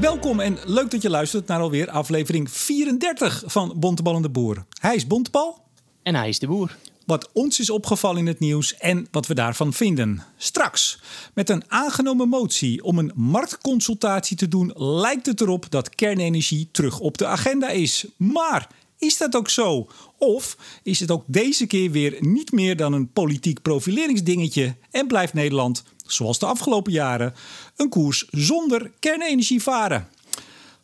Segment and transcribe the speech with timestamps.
[0.00, 4.64] Welkom en leuk dat je luistert naar alweer aflevering 34 van Bontebal en de Boer.
[4.80, 5.62] Hij is Bontebal.
[6.02, 6.76] En hij is de boer.
[7.06, 10.24] Wat ons is opgevallen in het nieuws en wat we daarvan vinden.
[10.36, 11.00] Straks,
[11.34, 16.98] met een aangenomen motie om een marktconsultatie te doen, lijkt het erop dat kernenergie terug
[16.98, 18.06] op de agenda is.
[18.16, 18.68] Maar
[18.98, 19.88] is dat ook zo?
[20.18, 25.34] Of is het ook deze keer weer niet meer dan een politiek profileringsdingetje en blijft
[25.34, 27.34] Nederland, zoals de afgelopen jaren,
[27.76, 30.08] een koers zonder kernenergie varen?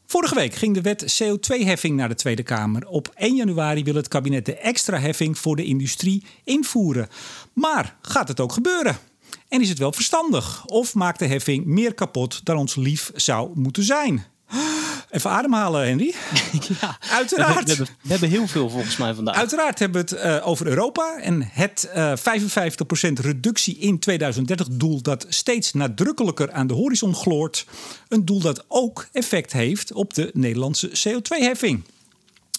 [0.06, 2.86] Vorige week ging de wet CO2-heffing naar de Tweede Kamer.
[2.86, 7.08] Op 1 januari wil het kabinet de extra heffing voor de industrie invoeren.
[7.52, 8.98] Maar gaat het ook gebeuren?
[9.48, 10.66] En is het wel verstandig?
[10.66, 14.33] Of maakt de heffing meer kapot dan ons lief zou moeten zijn?
[15.10, 16.14] Even ademhalen, Henry.
[16.80, 17.64] Ja, Uiteraard.
[17.64, 19.34] We, hebben, we hebben heel veel volgens mij vandaag.
[19.34, 22.20] Uiteraard hebben we het uh, over Europa en het uh, 55%
[23.20, 27.66] reductie in 2030 doel dat steeds nadrukkelijker aan de horizon gloort.
[28.08, 31.82] Een doel dat ook effect heeft op de Nederlandse CO2-heffing.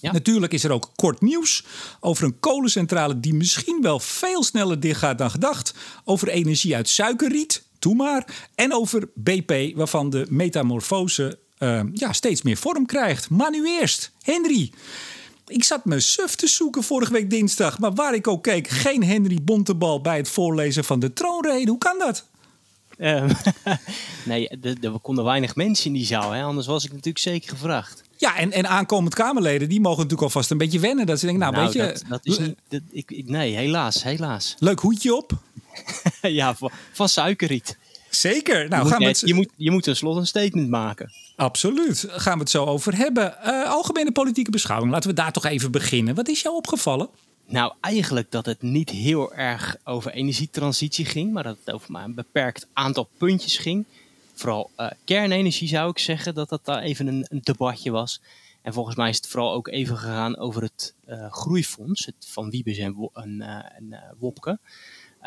[0.01, 0.11] Ja.
[0.11, 1.63] Natuurlijk is er ook kort nieuws
[1.99, 5.73] over een kolencentrale die misschien wel veel sneller dichtgaat dan gedacht.
[6.03, 8.49] Over energie uit suikerriet, toe maar.
[8.55, 13.29] En over BP, waarvan de metamorfose uh, ja, steeds meer vorm krijgt.
[13.29, 14.71] Maar nu eerst, Henry.
[15.47, 19.03] Ik zat me suf te zoeken vorige week dinsdag, maar waar ik ook keek, geen
[19.03, 21.69] Henry Bontebal bij het voorlezen van de troonrede.
[21.69, 22.25] Hoe kan dat?
[22.97, 23.29] Uh,
[24.25, 24.47] nee,
[24.81, 26.43] er konden weinig mensen in die zaal, hè?
[26.43, 28.03] anders was ik natuurlijk zeker gevraagd.
[28.17, 31.05] Ja, en, en aankomend Kamerleden, die mogen natuurlijk alvast een beetje wennen.
[31.05, 31.91] Dat ze denken, nou, nou weet je...
[31.91, 34.55] Dat, dat is niet, dat, ik, nee, helaas, helaas.
[34.59, 35.31] Leuk hoedje op.
[36.21, 37.77] ja, van, van suikerriet.
[38.09, 38.69] Zeker.
[38.69, 39.29] Nou, je, gaan moet, het...
[39.29, 41.11] je, moet, je moet tenslotte een statement maken.
[41.35, 42.05] Absoluut.
[42.09, 43.37] Gaan we het zo over hebben.
[43.45, 44.91] Uh, algemene politieke beschouwing.
[44.91, 46.15] Laten we daar toch even beginnen.
[46.15, 47.09] Wat is jou opgevallen?
[47.47, 52.03] Nou, eigenlijk dat het niet heel erg over energietransitie ging, maar dat het over maar
[52.03, 53.85] een beperkt aantal puntjes ging.
[54.33, 58.21] Vooral uh, kernenergie zou ik zeggen, dat dat daar even een, een, debatje was.
[58.61, 62.49] En volgens mij is het vooral ook even gegaan over het uh, groeifonds, het van
[62.49, 63.41] Wiebes en, en,
[63.75, 64.59] en Wopke.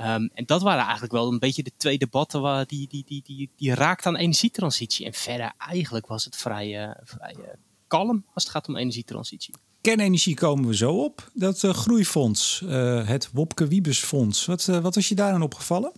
[0.01, 3.23] Um, en dat waren eigenlijk wel een beetje de twee debatten waar die, die, die,
[3.25, 5.07] die, die raakt aan energietransitie.
[5.07, 7.45] En verder eigenlijk was het vrij, uh, vrij uh,
[7.87, 9.55] kalm als het gaat om energietransitie.
[9.81, 11.31] Kernenergie komen we zo op.
[11.35, 12.63] Dat uh, groeifonds,
[13.05, 14.45] het Wopke Wiebes Fonds.
[14.45, 15.93] Wat, wat was je daaraan opgevallen?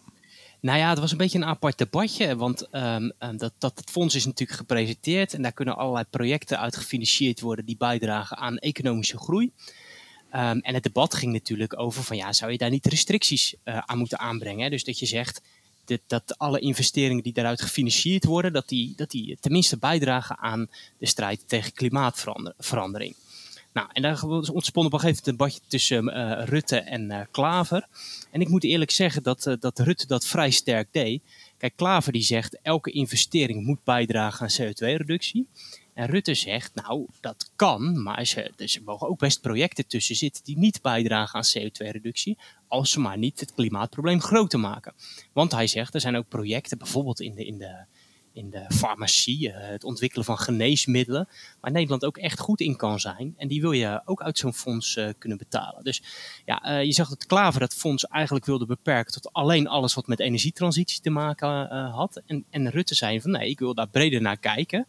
[0.61, 2.37] Nou ja, het was een beetje een apart debatje.
[2.37, 5.34] Want um, dat, dat het fonds is natuurlijk gepresenteerd.
[5.34, 9.53] En daar kunnen allerlei projecten uit gefinancierd worden die bijdragen aan economische groei.
[10.33, 13.79] Um, en het debat ging natuurlijk over van ja, zou je daar niet restricties uh,
[13.79, 14.71] aan moeten aanbrengen?
[14.71, 15.43] Dus dat je zegt
[15.85, 20.69] dat, dat, alle investeringen die daaruit gefinancierd worden, dat die, dat die tenminste bijdragen aan
[20.99, 23.15] de strijd tegen klimaatverandering.
[23.73, 27.21] Nou, en daar ontspon op een gegeven moment een debatje tussen uh, Rutte en uh,
[27.31, 27.87] Klaver.
[28.31, 31.23] En ik moet eerlijk zeggen dat, dat Rutte dat vrij sterk deed.
[31.59, 35.47] Kijk, Klaver die zegt elke investering moet bijdragen aan CO2-reductie.
[35.95, 40.45] En Rutte zegt, nou, dat kan, maar dus er mogen ook best projecten tussen zitten
[40.45, 44.95] die niet bijdragen aan CO2-reductie, als ze maar niet het klimaatprobleem groter maken.
[45.33, 47.84] Want hij zegt, er zijn ook projecten, bijvoorbeeld in de, in de,
[48.33, 51.29] in de farmacie, het ontwikkelen van geneesmiddelen,
[51.61, 53.34] waar Nederland ook echt goed in kan zijn.
[53.37, 55.84] En die wil je ook uit zo'n fonds uh, kunnen betalen.
[55.84, 56.03] Dus
[56.45, 60.06] ja, uh, je zag dat Klaver dat fonds eigenlijk wilde beperken tot alleen alles wat
[60.06, 62.23] met energietransitie te maken had.
[62.27, 64.87] En, en Rutte zei van nee, ik wil daar breder naar kijken.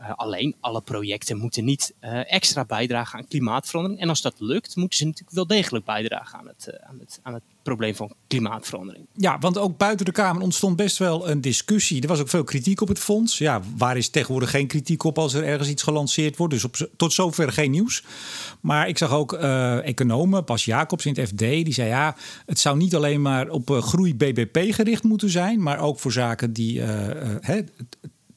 [0.00, 4.00] Uh, alleen alle projecten moeten niet uh, extra bijdragen aan klimaatverandering.
[4.00, 7.20] En als dat lukt, moeten ze natuurlijk wel degelijk bijdragen aan het, uh, aan het,
[7.22, 9.06] aan het probleem van klimaatverandering.
[9.14, 12.02] Ja, want ook buiten de Kamer ontstond best wel een discussie.
[12.02, 13.38] Er was ook veel kritiek op het fonds.
[13.38, 16.52] Ja, waar is tegenwoordig geen kritiek op als er ergens iets gelanceerd wordt?
[16.52, 18.04] Dus op, tot zover geen nieuws.
[18.60, 22.76] Maar ik zag ook economen, Bas Jacobs in het FD, die zei ja, het zou
[22.76, 27.62] niet alleen maar op groei BBP gericht moeten zijn, maar ook voor zaken die hè,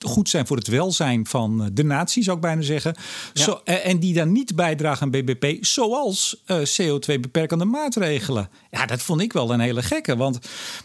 [0.06, 2.96] goed zijn voor het welzijn van de natie, zou ik bijna zeggen.
[3.34, 3.44] Ja.
[3.44, 8.50] Zo, en die dan niet bijdragen aan BBP, zoals uh, CO2-beperkende maatregelen.
[8.72, 10.16] Ja, dat vond ik wel een hele gekke.
[10.16, 10.40] Want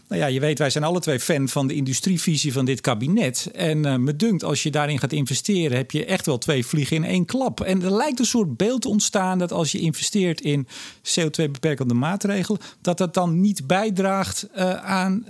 [0.08, 3.50] nou ja, je weet, wij zijn alle twee fan van de industrievisie van dit kabinet.
[3.54, 6.96] En uh, me dunkt, als je daarin gaat investeren, heb je echt wel twee vliegen
[6.96, 7.60] in één klap.
[7.60, 10.66] En er lijkt een soort beeld te ontstaan dat als je investeert in
[11.02, 15.24] CO2-beperkende maatregelen, dat dat dan niet bijdraagt uh, aan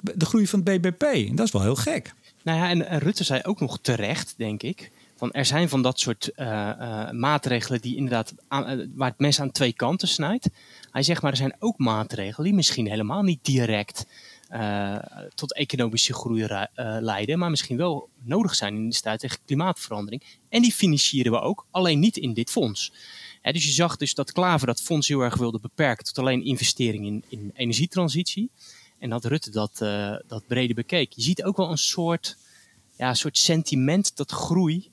[0.00, 1.02] de groei van het BBP.
[1.02, 2.14] En dat is wel heel gek.
[2.48, 4.90] Nou ja, en, Rutte zei ook nog terecht, denk ik.
[5.16, 9.18] Van er zijn van dat soort uh, uh, maatregelen die inderdaad aan, uh, waar het
[9.18, 10.48] mes aan twee kanten snijdt.
[10.90, 14.06] Hij zegt maar er zijn ook maatregelen die misschien helemaal niet direct
[15.34, 16.66] tot economische groei
[17.00, 20.22] leiden, maar misschien wel nodig zijn in de strijd tegen klimaatverandering.
[20.48, 22.92] En die financieren we ook, alleen niet in dit fonds.
[23.42, 27.06] Dus je zag dus dat Klaver dat fonds heel erg wilde beperken tot alleen investeringen
[27.06, 28.50] in, in energietransitie.
[28.98, 31.12] En dat Rutte dat, uh, dat brede bekeek.
[31.12, 32.36] Je ziet ook wel een soort
[32.96, 34.90] ja, soort sentiment dat groei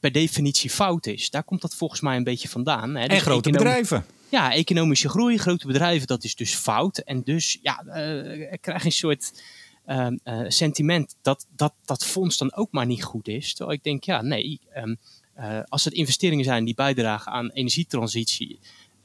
[0.00, 1.30] per definitie fout is.
[1.30, 2.94] Daar komt dat volgens mij een beetje vandaan.
[2.94, 3.06] Hè?
[3.06, 4.04] Dus en grote bedrijven.
[4.30, 6.98] Ja, economische groei, grote bedrijven, dat is dus fout.
[6.98, 7.92] En dus ja, uh,
[8.60, 9.42] krijg je een soort
[9.86, 10.08] uh,
[10.48, 13.54] sentiment dat, dat dat fonds dan ook maar niet goed is.
[13.54, 14.98] Terwijl ik denk, ja, nee, um,
[15.68, 18.58] als het investeringen zijn die bijdragen aan energietransitie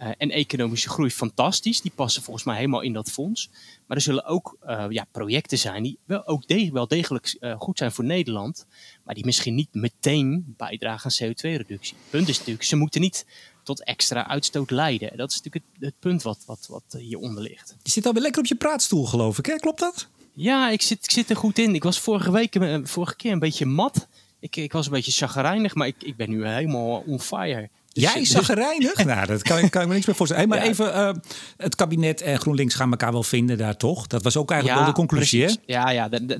[0.05, 1.81] uh, en economische groei fantastisch.
[1.81, 3.49] Die passen volgens mij helemaal in dat fonds.
[3.87, 7.55] Maar er zullen ook uh, ja, projecten zijn die wel, ook de wel degelijk uh,
[7.57, 8.65] goed zijn voor Nederland.
[9.03, 11.95] Maar die misschien niet meteen bijdragen aan CO2-reductie.
[11.95, 13.25] Het punt is natuurlijk, ze moeten niet
[13.63, 15.17] tot extra uitstoot leiden.
[15.17, 17.75] Dat is natuurlijk het, het punt wat, wat, wat hieronder ligt.
[17.83, 19.45] Je zit alweer lekker op je praatstoel, geloof ik.
[19.45, 19.55] Hè?
[19.55, 20.07] Klopt dat?
[20.33, 21.75] Ja, ik zit, ik zit er goed in.
[21.75, 24.07] Ik was vorige week, vorige keer een beetje mat.
[24.39, 27.69] Ik, ik was een beetje chagrijnig, maar ik, ik ben nu helemaal on fire.
[27.95, 29.05] Dus, Jij zag reinig?
[29.05, 30.49] nou, dat kan, kan ik me niks meer voorstellen.
[30.49, 31.11] Hey, maar even, uh,
[31.57, 34.07] het kabinet en GroenLinks gaan elkaar wel vinden daar toch?
[34.07, 35.59] Dat was ook eigenlijk ja, wel de conclusie, precies.
[35.65, 35.73] hè?
[35.73, 36.35] Ja, ja de, de,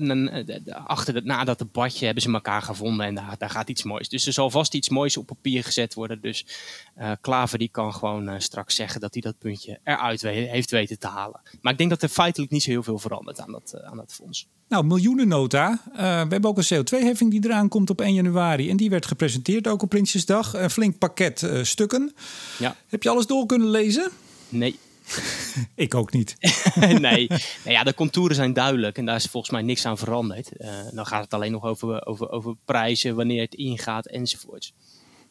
[0.64, 3.82] de, achter het, na dat debatje hebben ze elkaar gevonden en daar, daar gaat iets
[3.82, 4.08] moois.
[4.08, 6.20] Dus er zal vast iets moois op papier gezet worden.
[6.20, 6.46] Dus
[6.98, 10.70] uh, Klaver die kan gewoon uh, straks zeggen dat hij dat puntje eruit we heeft
[10.70, 11.40] weten te halen.
[11.60, 14.12] Maar ik denk dat er feitelijk niet zo heel veel verandert aan dat, aan dat
[14.12, 14.48] fonds.
[14.68, 15.80] Nou, miljoenennota.
[15.94, 18.70] we hebben ook een CO2-heffing die eraan komt op 1 januari.
[18.70, 20.54] En die werd gepresenteerd ook op Prinsjesdag.
[20.54, 22.14] Een flink pakket uh, stukken.
[22.58, 22.76] Ja.
[22.88, 24.10] Heb je alles door kunnen lezen?
[24.48, 24.78] Nee.
[25.74, 26.36] ik ook niet.
[27.00, 27.26] nee.
[27.28, 30.50] Nou ja, de contouren zijn duidelijk en daar is volgens mij niks aan veranderd.
[30.58, 34.72] Uh, dan gaat het alleen nog over, over, over prijzen, wanneer het ingaat enzovoorts.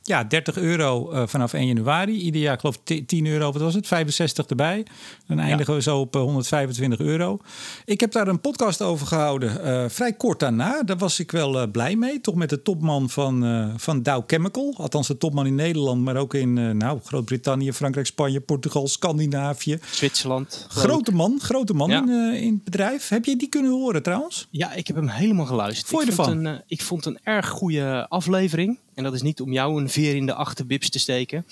[0.08, 2.14] Ja, 30 euro uh, vanaf 1 januari.
[2.14, 3.88] Ieder jaar, geloof ik, 10 euro, wat was het?
[3.88, 4.86] 65 erbij.
[5.28, 5.80] Dan eindigen ja.
[5.80, 7.40] we zo op uh, 125 euro.
[7.86, 10.84] Ik heb daar een podcast over gehouden, uh, vrij kort daarna.
[10.84, 12.22] Daar was ik wel blij mee.
[12.22, 14.74] Toch met de topman van, van Dow Chemical.
[14.78, 19.80] Althans, de topman in Nederland, maar ook in nou, Groot-Brittannië, Frankrijk, Spanje, Portugal, Scandinavië.
[19.92, 20.66] Zwitserland.
[20.70, 22.02] Grote man, grote man ja.
[22.02, 23.08] in, in het bedrijf.
[23.10, 24.48] Heb je die kunnen horen trouwens?
[24.50, 25.88] Ja, ik heb hem helemaal geluisterd.
[25.88, 26.34] Vond je ik ervan?
[26.34, 28.78] Vond een, ik vond een erg goede aflevering.
[28.96, 31.46] En dat is niet om jou een veer in de achterbibs te steken.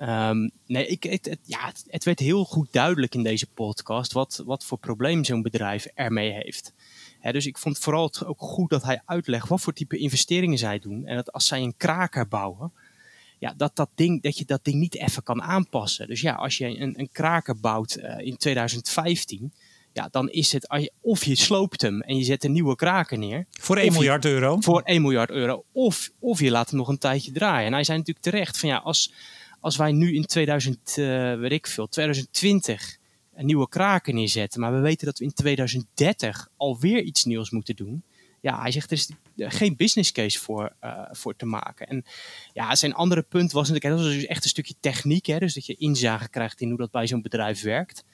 [0.00, 4.64] Um, nee, ik, het, ja, het, werd heel goed duidelijk in deze podcast wat, wat
[4.64, 6.72] voor probleem zo'n bedrijf ermee heeft.
[7.20, 10.58] He, dus ik vond vooral het ook goed dat hij uitlegt wat voor type investeringen
[10.58, 11.06] zij doen.
[11.06, 12.72] En dat als zij een kraker bouwen,
[13.38, 16.06] ja, dat, dat, ding, dat je dat ding niet even kan aanpassen.
[16.06, 19.52] Dus ja, als je een, een kraker bouwt uh, in 2015
[19.96, 23.46] ja, dan is het of je sloopt hem en je zet een nieuwe kraken neer.
[23.50, 24.60] Voor 1 miljard je, euro.
[24.60, 25.64] Voor 1 miljard euro.
[25.72, 27.66] Of, of je laat hem nog een tijdje draaien.
[27.66, 29.12] En hij zei natuurlijk terecht van ja, als,
[29.60, 32.96] als wij nu in 2000, uh, weet ik veel, 2020
[33.34, 37.76] een nieuwe kraken neerzetten, maar we weten dat we in 2030 alweer iets nieuws moeten
[37.76, 38.02] doen.
[38.40, 41.86] Ja, hij zegt er is geen business case voor, uh, voor te maken.
[41.86, 42.04] En
[42.52, 45.54] ja, zijn andere punt was natuurlijk, dat was dus echt een stukje techniek, hè, dus
[45.54, 48.04] dat je inzage krijgt in hoe dat bij zo'n bedrijf werkt.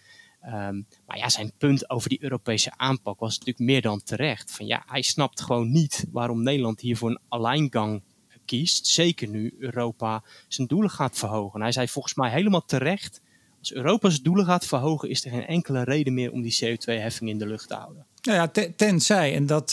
[0.46, 4.50] Um, maar ja, zijn punt over die Europese aanpak was natuurlijk meer dan terecht.
[4.50, 8.02] Van ja, hij snapt gewoon niet waarom Nederland hier voor een alleingang
[8.44, 8.86] kiest.
[8.86, 11.54] Zeker nu Europa zijn doelen gaat verhogen.
[11.54, 13.20] En hij zei volgens mij helemaal terecht.
[13.58, 17.30] Als Europa zijn doelen gaat verhogen, is er geen enkele reden meer om die CO2-heffing
[17.30, 18.06] in de lucht te houden.
[18.22, 19.72] Nou ja, ten, tenzij, en dat,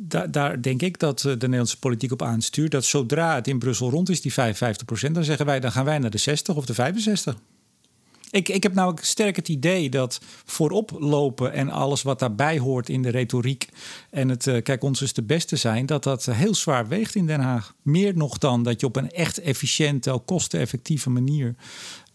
[0.00, 3.90] da, daar denk ik dat de Nederlandse politiek op aanstuurt, dat zodra het in Brussel
[3.90, 4.36] rond is, die 55%,
[5.12, 7.36] dan zeggen wij, dan gaan wij naar de 60 of de 65.
[8.30, 12.88] Ik, ik heb namelijk sterk het idee dat voorop lopen en alles wat daarbij hoort
[12.88, 13.68] in de retoriek
[14.10, 17.26] en het uh, kijk ons is de beste zijn, dat dat heel zwaar weegt in
[17.26, 17.74] Den Haag.
[17.82, 21.54] Meer nog dan dat je op een echt efficiënte, kosteneffectieve manier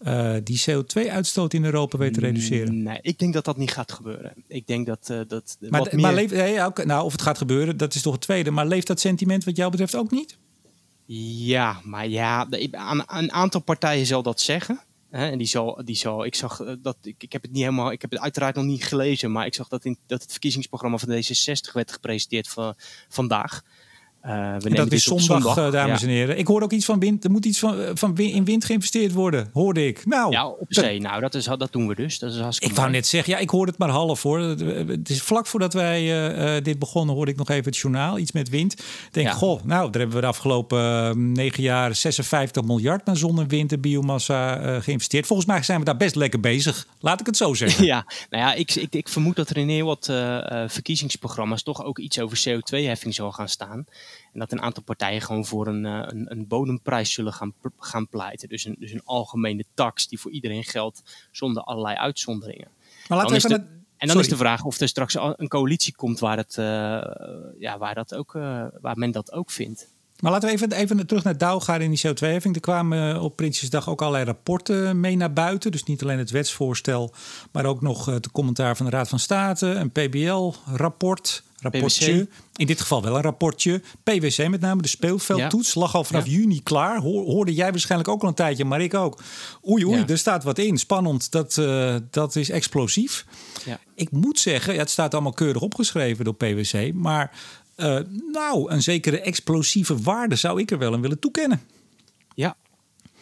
[0.06, 2.82] uh, die CO2-uitstoot in Europa weet te reduceren.
[2.82, 4.32] Nee, ik denk dat dat niet gaat gebeuren.
[4.48, 5.56] Ik denk dat uh, dat.
[5.60, 6.28] Maar, wat maar meer...
[6.28, 8.50] leeft, ja, nou, of het gaat gebeuren, dat is toch het tweede.
[8.50, 10.36] Maar leeft dat sentiment wat jou betreft ook niet?
[11.06, 14.80] Ja, maar ja, aan een aantal partijen zal dat zeggen.
[15.16, 17.92] Hè, en die zal, die zal, ik zag dat, ik, ik heb het niet helemaal,
[17.92, 20.98] ik heb het uiteraard nog niet gelezen, maar ik zag dat, in, dat het verkiezingsprogramma
[20.98, 22.74] van D66 werd gepresenteerd van,
[23.08, 23.62] vandaag.
[24.26, 26.06] Uh, we dat is zondag, zondag, uh, dames ja.
[26.06, 26.38] en heren.
[26.38, 27.24] Ik hoor ook iets van wind.
[27.24, 30.06] Er moet iets van, van in wind geïnvesteerd worden, hoorde ik.
[30.06, 31.00] Nou, ja, op zee.
[31.00, 32.18] Nou, dat, is, dat doen we dus.
[32.18, 34.38] Dat is ik wou net zeggen, ja, ik hoorde het maar half hoor.
[34.38, 38.18] Het is vlak voordat wij uh, dit begonnen, hoorde ik nog even het journaal.
[38.18, 38.72] Iets met wind.
[38.72, 39.32] Ik denk, ja.
[39.32, 43.72] goh, nou, daar hebben we de afgelopen negen jaar 56 miljard naar zon en wind
[43.72, 45.26] en biomassa geïnvesteerd.
[45.26, 46.86] Volgens mij zijn we daar best lekker bezig.
[47.00, 47.74] Laat ik het zo zeggen.
[47.86, 50.06] Ja, nou ja, ik, ik, ik vermoed dat er in heel wat
[50.66, 53.86] verkiezingsprogramma's toch ook iets over CO2-heffing zal gaan staan.
[54.32, 58.48] En dat een aantal partijen gewoon voor een, een, een bodemprijs zullen gaan, gaan pleiten.
[58.48, 62.68] Dus een, dus een algemene tax die voor iedereen geldt zonder allerlei uitzonderingen.
[63.08, 64.22] Maar laten we even de, en dan Sorry.
[64.22, 66.64] is de vraag of er straks een coalitie komt waar, het, uh,
[67.58, 69.88] ja, waar, dat ook, uh, waar men dat ook vindt.
[70.20, 72.54] Maar laten we even, even terug naar Douw gaan in die CO2-heffing.
[72.54, 75.70] Er kwamen op Prinsjesdag ook allerlei rapporten mee naar buiten.
[75.70, 77.12] Dus niet alleen het wetsvoorstel,
[77.52, 81.42] maar ook nog het commentaar van de Raad van State, een PBL-rapport.
[81.60, 82.28] Rapportje.
[82.56, 83.82] In dit geval wel een rapportje.
[84.02, 86.98] PwC met name, de speelveldtoets, lag al vanaf juni klaar.
[87.00, 89.22] hoorde jij waarschijnlijk ook al een tijdje, maar ik ook.
[89.68, 90.78] Oei, oei, er staat wat in.
[90.78, 93.26] Spannend, dat, uh, dat is explosief.
[93.94, 96.92] Ik moet zeggen, ja, het staat allemaal keurig opgeschreven door PwC.
[96.92, 97.38] Maar
[97.76, 97.98] uh,
[98.32, 101.60] nou, een zekere explosieve waarde zou ik er wel aan willen toekennen.
[102.34, 102.56] Ja,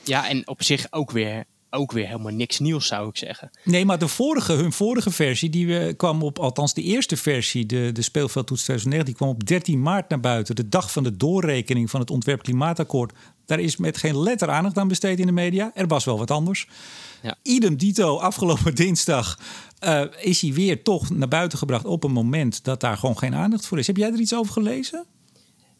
[0.05, 3.50] ja en op zich ook weer ook weer helemaal niks nieuws, zou ik zeggen.
[3.64, 7.66] Nee, maar de vorige, hun vorige versie, die we, kwam op, althans de eerste versie,
[7.66, 10.54] de, de speelveldtoets 2009, die kwam op 13 maart naar buiten.
[10.54, 13.12] De dag van de doorrekening van het ontwerp klimaatakkoord.
[13.47, 15.71] Daar is met geen letter aandacht aan besteed in de media.
[15.75, 16.69] Er was wel wat anders.
[17.23, 17.37] Ja.
[17.43, 19.38] Idem dito, afgelopen dinsdag
[19.85, 23.35] uh, is hij weer toch naar buiten gebracht op een moment dat daar gewoon geen
[23.35, 23.87] aandacht voor is.
[23.87, 25.07] Heb jij er iets over gelezen?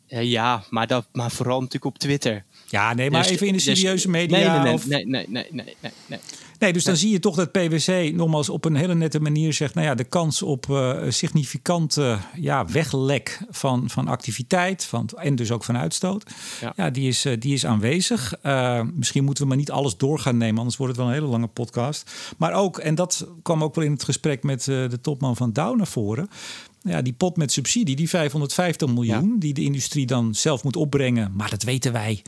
[0.09, 2.45] Uh, ja, maar, dat, maar vooral natuurlijk op Twitter.
[2.75, 4.53] Ja, nee, maar dus, even in de dus- serieuze media.
[4.53, 4.87] Nee, nee, of...
[4.87, 6.19] nee, nee, nee, nee, nee, nee.
[6.59, 9.75] Nee, dus dan zie je toch dat PwC nogmaals op een hele nette manier zegt:
[9.75, 15.51] nou ja, de kans op uh, significante ja, weglek van, van activiteit van, en dus
[15.51, 16.25] ook van uitstoot,
[16.61, 16.73] ja.
[16.77, 18.35] ja die, is, uh, die is aanwezig.
[18.43, 21.19] Uh, misschien moeten we maar niet alles door gaan nemen, anders wordt het wel een
[21.19, 22.11] hele lange podcast.
[22.39, 25.77] Maar ook, en dat kwam ook wel in het gesprek met de topman van Dow
[25.77, 26.29] naar voren.
[26.83, 31.33] Ja, die pot met subsidie, die 550 miljoen, die de industrie dan zelf moet opbrengen.
[31.37, 32.23] Maar dat weten wij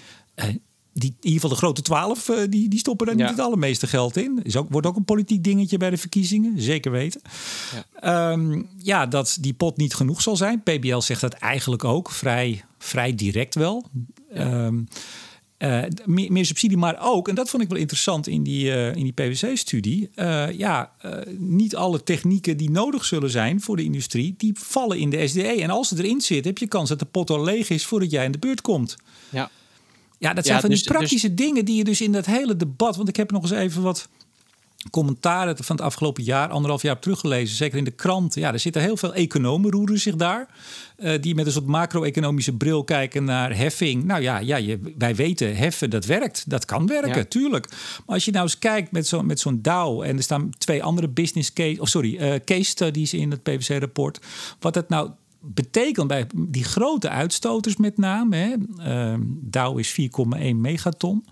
[0.98, 3.86] die, in ieder geval de grote twaalf, uh, die, die stoppen daar niet het allermeeste
[3.86, 4.40] geld in.
[4.42, 7.20] Is ook, wordt ook een politiek dingetje bij de verkiezingen, zeker weten.
[7.74, 8.30] Ja.
[8.30, 10.62] Ehm, ja, dat die pot niet genoeg zal zijn.
[10.62, 13.84] PBL zegt dat eigenlijk ook, vrij, vrij direct wel.
[14.32, 14.82] Ehm,
[15.56, 18.94] eh, meer, meer, subsidie, maar ook, en dat vond ik wel interessant in die, uh,
[18.94, 20.10] in die PwC-studie.
[20.56, 20.92] ja,
[21.38, 25.62] niet alle technieken die nodig zullen zijn voor de industrie, die vallen in de SDE.
[25.62, 28.10] En als ze erin zit, heb je kans dat de pot al leeg is voordat
[28.10, 28.96] jij in de beurt komt.
[29.28, 29.50] Ja.
[30.18, 32.56] Ja, dat zijn van die dus- praktische dus- dingen die je dus in dat hele
[32.56, 32.96] debat.
[32.96, 34.08] Want ik heb nog eens even wat
[34.90, 37.56] commentaren van het afgelopen jaar, anderhalf jaar teruggelezen.
[37.56, 38.34] Zeker in de krant.
[38.34, 40.48] Ja, er zitten heel veel economen roeren zich daar.
[40.98, 44.04] Uh, die met een soort macro-economische bril kijken naar heffing.
[44.04, 46.50] Nou ja, ja je, wij weten, heffen, dat werkt.
[46.50, 47.68] Dat kan werken, tuurlijk.
[48.06, 50.02] Maar als je nou eens kijkt met zo'n met zo'n DAO...
[50.02, 51.80] en er staan twee andere business case...
[51.80, 54.20] of sorry, uh, case studies in het PwC-rapport...
[54.60, 55.10] wat het nou
[55.54, 58.54] betekent bij die grote uitstoters met name, hè,
[59.12, 61.24] uh, Dow is 4,1 megaton,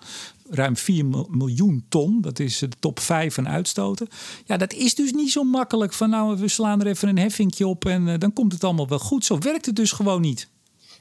[0.51, 4.09] ruim 4 miljoen ton, dat is de top 5 van uitstoten.
[4.45, 7.67] Ja, dat is dus niet zo makkelijk van nou, we slaan er even een heffingje
[7.67, 9.25] op en uh, dan komt het allemaal wel goed.
[9.25, 10.49] Zo werkt het dus gewoon niet.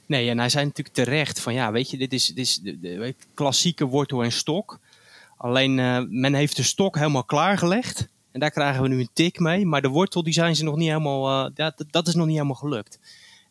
[0.06, 2.80] Nee, en hij zei natuurlijk terecht van ja, weet je, dit is, dit is de,
[2.80, 4.78] de klassieke wortel en stok.
[5.36, 8.08] Alleen uh, men heeft de stok helemaal klaargelegd.
[8.34, 9.66] En daar krijgen we nu een tik mee.
[9.66, 12.34] Maar de wortel die zijn ze nog niet helemaal, uh, dat, dat is nog niet
[12.34, 12.98] helemaal gelukt.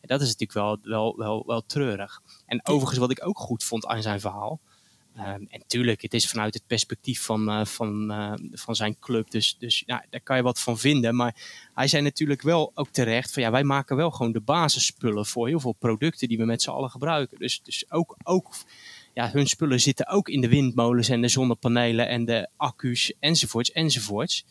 [0.02, 2.22] En dat is natuurlijk wel, wel, wel, wel treurig.
[2.46, 4.60] En overigens wat ik ook goed vond aan zijn verhaal.
[5.18, 9.32] Uh, en tuurlijk, het is vanuit het perspectief van, uh, van, uh, van zijn club.
[9.32, 11.16] Dus, dus ja, daar kan je wat van vinden.
[11.16, 11.36] Maar
[11.74, 15.48] hij zei natuurlijk wel ook terecht van ja, wij maken wel gewoon de basisspullen voor
[15.48, 17.38] heel veel producten die we met z'n allen gebruiken.
[17.40, 18.54] Dus, dus ook, ook
[19.14, 23.72] ja, hun spullen zitten ook in de windmolens en de zonnepanelen en de accu's enzovoorts
[23.72, 24.46] enzovoorts.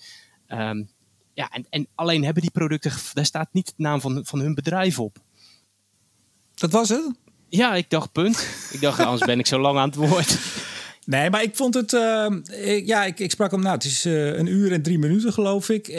[0.49, 0.91] Um,
[1.35, 4.55] ja, en, en alleen hebben die producten, daar staat niet de naam van, van hun
[4.55, 5.17] bedrijf op.
[6.55, 7.11] Dat was het?
[7.49, 8.69] Ja, ik dacht punt.
[8.71, 10.39] Ik dacht, anders ben ik zo lang aan het woord.
[11.05, 11.93] Nee, maar ik vond het.
[11.93, 13.61] Uh, ja, ik, ik sprak hem.
[13.61, 15.89] Nou, het is uh, een uur en drie minuten, geloof ik.
[15.89, 15.97] Uh,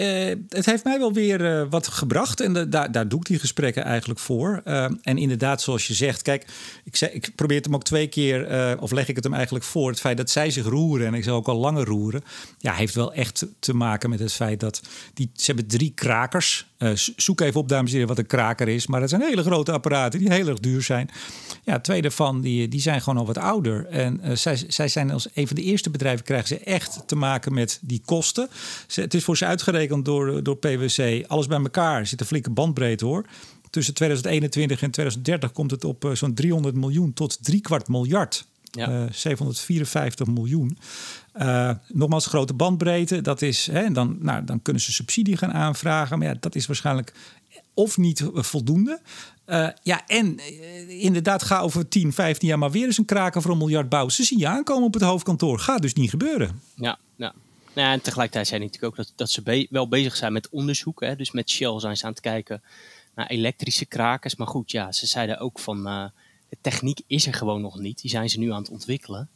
[0.50, 2.40] het heeft mij wel weer wat gebracht.
[2.40, 4.62] En daar, daar doe ik die gesprekken eigenlijk voor.
[5.02, 6.22] en inderdaad, zoals je zegt.
[6.22, 6.46] Kijk,
[6.84, 8.78] ik, ik probeer het hem ook twee keer.
[8.80, 9.90] of leg ik het hem eigenlijk voor.
[9.90, 11.08] Het feit dat zij zich roeren.
[11.08, 12.24] En ik zou ook al langer roeren.
[12.58, 14.82] Ja, heeft wel echt te maken met het feit dat.
[15.14, 16.68] Die, ze hebben drie krakers.
[17.16, 18.88] Zoek even op, dames en heren, wat een kraker is.
[18.88, 21.10] Maar dat zijn hele grote apparaten die heel erg duur zijn.
[21.64, 23.86] Ja, twee daarvan die, die zijn gewoon al wat ouder.
[23.86, 27.54] En zij, zij zijn als een van de eerste bedrijven krijgen ze echt te maken
[27.54, 28.50] met die kosten.
[28.94, 31.26] Het is voor ze uitgerekend door, door PwC.
[31.28, 33.26] Alles bij elkaar zit een flinke bandbreedte hoor.
[33.70, 38.46] Tussen 2021 en 2030 komt het op zo'n 300 miljoen tot drie kwart miljard.
[38.78, 38.90] Ja.
[38.90, 40.78] Uh, eh, 754 miljoen.
[41.36, 43.22] Uh, nogmaals, grote bandbreedte.
[43.22, 46.20] Dat is, hè, dan, nou, dan kunnen ze subsidie gaan aanvragen.
[46.20, 47.14] Maar ja, dat is waarschijnlijk
[47.74, 49.02] of niet voldoende.
[49.46, 53.42] Uh, ja, en uh, inderdaad, ga over 10, 15 jaar maar weer eens een kraken
[53.42, 54.14] voor een miljard bouwen.
[54.14, 55.60] Ze zien je aankomen op het hoofdkantoor.
[55.60, 56.62] Gaat dus niet gebeuren.
[56.76, 57.34] Ja, ja.
[57.74, 61.02] Nou, en tegelijkertijd zijn natuurlijk ook dat, dat ze be wel bezig zijn met onderzoek.
[61.02, 61.16] Hè.
[61.16, 62.62] Dus met Shell zijn ze aan het kijken
[63.16, 64.36] naar elektrische krakers.
[64.36, 66.12] Maar goed, ja, ze zeiden ook van
[66.54, 68.02] de techniek is er gewoon nog niet.
[68.02, 69.30] Die zijn ze nu aan het ontwikkelen.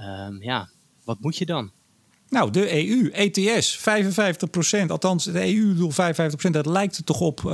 [0.00, 0.68] Um, ja,
[1.04, 1.70] wat moet je dan?
[2.28, 4.90] Nou, de EU, ETS, 55 procent.
[4.90, 6.64] Althans, de EU-doel 55 procent.
[6.64, 7.40] Dat lijkt er toch op.
[7.40, 7.52] Uh,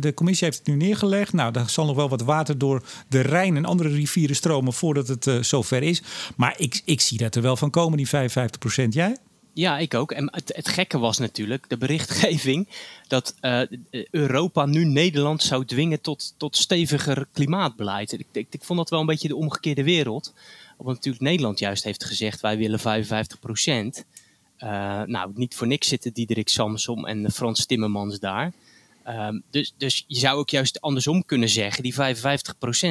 [0.00, 1.32] de commissie heeft het nu neergelegd.
[1.32, 5.08] Nou, daar zal nog wel wat water door de Rijn en andere rivieren stromen voordat
[5.08, 6.02] het uh, zover is.
[6.36, 8.94] Maar ik, ik zie dat er wel van komen, die 55 procent.
[8.94, 9.16] Jij?
[9.58, 10.12] Ja, ik ook.
[10.12, 12.68] En het, het, gekke was natuurlijk de berichtgeving
[13.08, 13.60] dat uh,
[14.10, 18.12] Europa nu Nederland zou dwingen tot, tot steviger klimaatbeleid.
[18.12, 20.34] Ik, ik, vond dat wel een beetje de omgekeerde wereld.
[20.76, 24.04] Want natuurlijk Nederland juist heeft gezegd wij willen 55 procent.
[24.58, 28.52] Uh, nou, niet voor niks zitten Diederik Samsom en Frans Timmermans daar.
[29.08, 31.96] Um, dus, dus je zou ook juist andersom kunnen zeggen, die 55%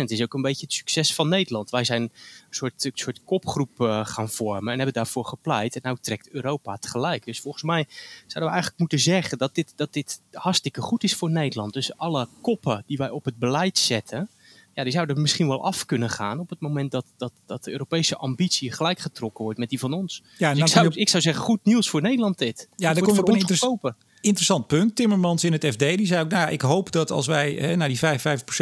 [0.06, 1.70] is ook een beetje het succes van Nederland.
[1.70, 2.12] Wij zijn een
[2.50, 5.76] soort, een soort kopgroep uh, gaan vormen en hebben daarvoor gepleit.
[5.76, 7.26] En nou trekt Europa het gelijk.
[7.26, 7.86] Dus volgens mij
[8.18, 11.74] zouden we eigenlijk moeten zeggen dat dit, dat dit hartstikke goed is voor Nederland.
[11.74, 14.30] Dus alle koppen die wij op het beleid zetten,
[14.74, 17.72] ja, die zouden misschien wel af kunnen gaan op het moment dat, dat, dat de
[17.72, 20.24] Europese ambitie gelijk getrokken wordt met die van ons.
[20.38, 22.70] Ja, dus ik, zou, ik zou zeggen, goed nieuws voor Nederland dit.
[22.76, 23.82] Ja, daar kom je op een interessant
[24.22, 24.96] interessant punt.
[24.96, 27.88] Timmermans in het FD die zei ook, nou, ik hoop dat als wij hè, naar
[27.88, 28.00] die 55%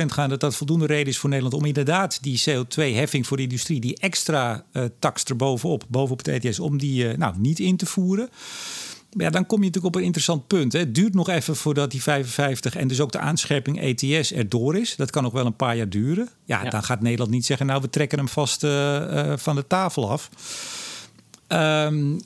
[0.06, 3.80] gaan, dat dat voldoende reden is voor Nederland om inderdaad die CO2-heffing voor de industrie,
[3.80, 7.86] die extra uh, tax erbovenop, bovenop het ETS, om die uh, nou, niet in te
[7.86, 8.30] voeren.
[9.16, 10.74] Maar ja, dan kom je natuurlijk op een interessant punt.
[10.74, 10.80] Hè.
[10.80, 14.96] Het duurt nog even voordat die 55 en dus ook de aanscherping ETS erdoor is.
[14.96, 16.30] Dat kan nog wel een paar jaar duren.
[16.46, 20.10] Ja, dan gaat Nederland niet zeggen, nou, we trekken hem vast uh, van de tafel
[20.12, 20.30] af.
[21.48, 22.20] Um,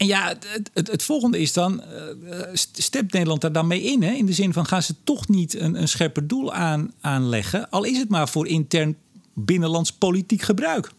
[0.00, 0.34] en ja,
[0.72, 1.82] het, het, volgende is dan,
[2.24, 2.40] uh,
[2.72, 4.02] stemt Nederland daar dan mee in?
[4.02, 4.12] Hè?
[4.12, 7.70] In de zin van, gaan ze toch niet een, een scherper doel aan, aanleggen?
[7.70, 8.96] Al is het maar voor intern
[9.34, 10.92] binnenlands politiek gebruik.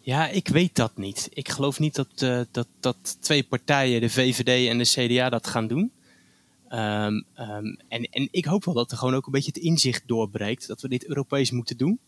[0.00, 1.28] Ja, ik weet dat niet.
[1.32, 5.46] Ik geloof niet dat, uh, dat, dat twee partijen, de VVD en de CDA, dat
[5.46, 5.92] gaan doen.
[6.68, 10.02] Um, um, en, en ik hoop wel dat er gewoon ook een beetje het inzicht
[10.06, 11.98] doorbreekt dat we dit Europees moeten doen.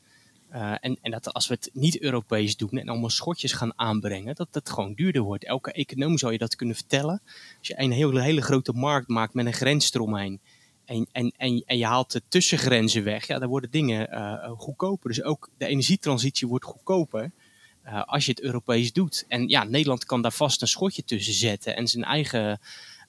[0.54, 4.34] Uh, en, en dat als we het niet Europees doen en allemaal schotjes gaan aanbrengen,
[4.34, 5.44] dat het gewoon duurder wordt.
[5.44, 7.22] Elke econoom zou je dat kunnen vertellen.
[7.58, 10.40] Als je een hele, hele grote markt maakt met een grens en,
[10.84, 15.08] en, en, en je haalt de tussengrenzen weg, ja, dan worden dingen uh, goedkoper.
[15.08, 17.32] Dus ook de energietransitie wordt goedkoper
[18.04, 19.24] als je het Europees doet.
[19.28, 22.60] En ja, Nederland kan daar vast een schotje tussen zetten en zijn eigen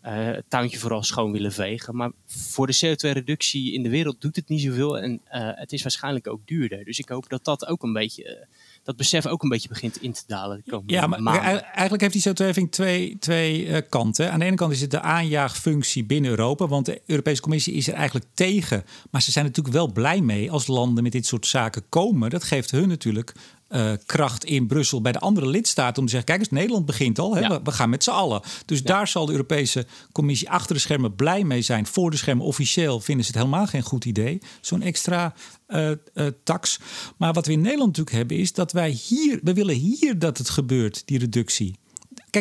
[0.05, 1.95] uh, tuintje vooral schoon willen vegen.
[1.95, 5.19] Maar voor de CO2-reductie in de wereld doet het niet zoveel en uh,
[5.53, 6.85] het is waarschijnlijk ook duurder.
[6.85, 10.01] Dus ik hoop dat dat ook een beetje, uh, dat besef ook een beetje begint
[10.01, 10.61] in te dalen.
[10.65, 11.63] De ja, maar maanden.
[11.63, 14.31] eigenlijk heeft die CO2-heffing twee, twee kanten.
[14.31, 17.87] Aan de ene kant is het de aanjaagfunctie binnen Europa, want de Europese Commissie is
[17.87, 18.83] er eigenlijk tegen.
[19.11, 22.29] Maar ze zijn natuurlijk wel blij mee als landen met dit soort zaken komen.
[22.29, 23.33] Dat geeft hun natuurlijk
[23.69, 27.19] uh, kracht in Brussel bij de andere lidstaten om te zeggen: kijk eens, Nederland begint
[27.19, 27.61] al, hè, ja.
[27.61, 28.41] we, gaan met z'n allen.
[28.65, 28.83] Dus ja.
[28.83, 31.85] daar zal de Europese Commissie achter de schermen blij mee zijn.
[31.85, 35.33] Voor de schermen officieel vinden ze het helemaal geen goed idee, zo'n extra
[35.67, 36.79] uh, uh, tax.
[37.17, 40.37] Maar wat we in Nederland natuurlijk hebben, is dat wij hier, we willen hier dat
[40.37, 41.75] het gebeurt, die reductie.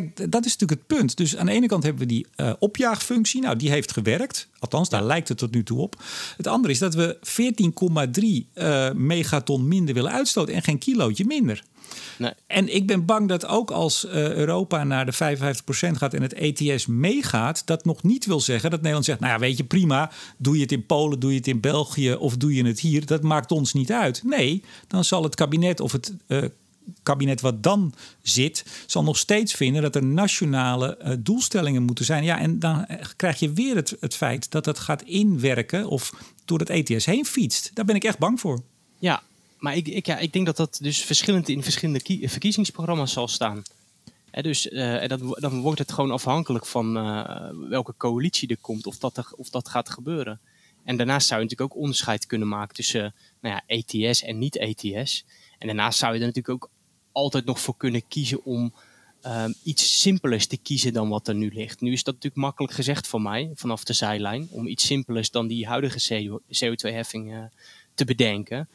[0.00, 1.16] Kijk, dat is natuurlijk het punt.
[1.16, 3.40] Dus aan de ene kant hebben we die uh, opjaagfunctie.
[3.40, 4.48] Nou, die heeft gewerkt.
[4.58, 6.02] Althans, daar lijkt het tot nu toe op.
[6.36, 7.18] Het andere is dat we
[8.46, 11.62] 14,3 uh, megaton minder willen uitstoten en geen kilootje minder.
[12.18, 12.32] Nee.
[12.46, 15.16] En ik ben bang dat ook als uh, Europa naar de 55%
[15.90, 19.38] gaat en het ETS meegaat, dat nog niet wil zeggen dat Nederland zegt: Nou ja,
[19.38, 22.54] weet je, prima, doe je het in Polen, doe je het in België of doe
[22.54, 24.22] je het hier, dat maakt ons niet uit.
[24.24, 26.14] Nee, dan zal het kabinet of het
[27.02, 32.24] kabinet wat dan zit, zal nog steeds vinden dat er nationale uh, doelstellingen moeten zijn.
[32.24, 36.12] Ja, en dan krijg je weer het, het feit dat het gaat inwerken of
[36.44, 37.70] door het ETS heen fietst.
[37.74, 38.62] Daar ben ik echt bang voor.
[38.98, 39.22] Ja,
[39.58, 43.62] maar ik, ik, ja, ik denk dat dat dus verschillend in verschillende verkiezingsprogramma's zal staan.
[44.30, 46.92] He, dus uh, dat, dan wordt het gewoon afhankelijk van
[47.68, 50.40] welke coalitie er komt, of dat, of dat gaat gebeuren.
[50.84, 55.24] En daarnaast zou je natuurlijk ook onderscheid kunnen maken tussen nou ja, ETS en niet-ETS.
[55.58, 56.70] En daarnaast zou je er natuurlijk ook
[57.14, 58.72] altijd nog voor kunnen kiezen om
[59.26, 61.80] um, iets simpelers te kiezen dan wat er nu ligt.
[61.80, 65.46] Nu is dat natuurlijk makkelijk gezegd van mij, vanaf de zijlijn, om iets simpelers dan
[65.46, 67.38] die huidige CO2-heffing uh,
[67.94, 68.68] te bedenken.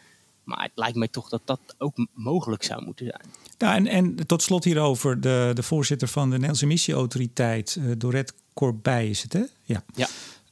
[0.44, 3.22] Maar het lijkt mij toch dat dat ook mogelijk zou moeten zijn.
[3.58, 8.34] Ja, en, en tot slot hierover, de, de voorzitter van de Nederlandse Emissieautoriteit, uh, Dorette
[8.54, 9.44] Corbij is het, hè?
[9.64, 9.84] Ja.
[9.96, 10.08] ja.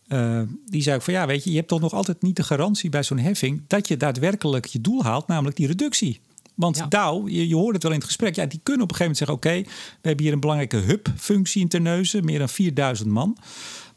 [0.07, 2.43] Uh, die zei ook van ja, weet je, je hebt toch nog altijd niet de
[2.43, 6.19] garantie bij zo'n heffing dat je daadwerkelijk je doel haalt, namelijk die reductie.
[6.57, 6.85] Want ja.
[6.85, 9.17] Dow, je, je hoort het wel in het gesprek, ja, die kunnen op een gegeven
[9.17, 13.09] moment zeggen: oké, okay, we hebben hier een belangrijke hub-functie in Terneuzen, meer dan 4000
[13.09, 13.37] man.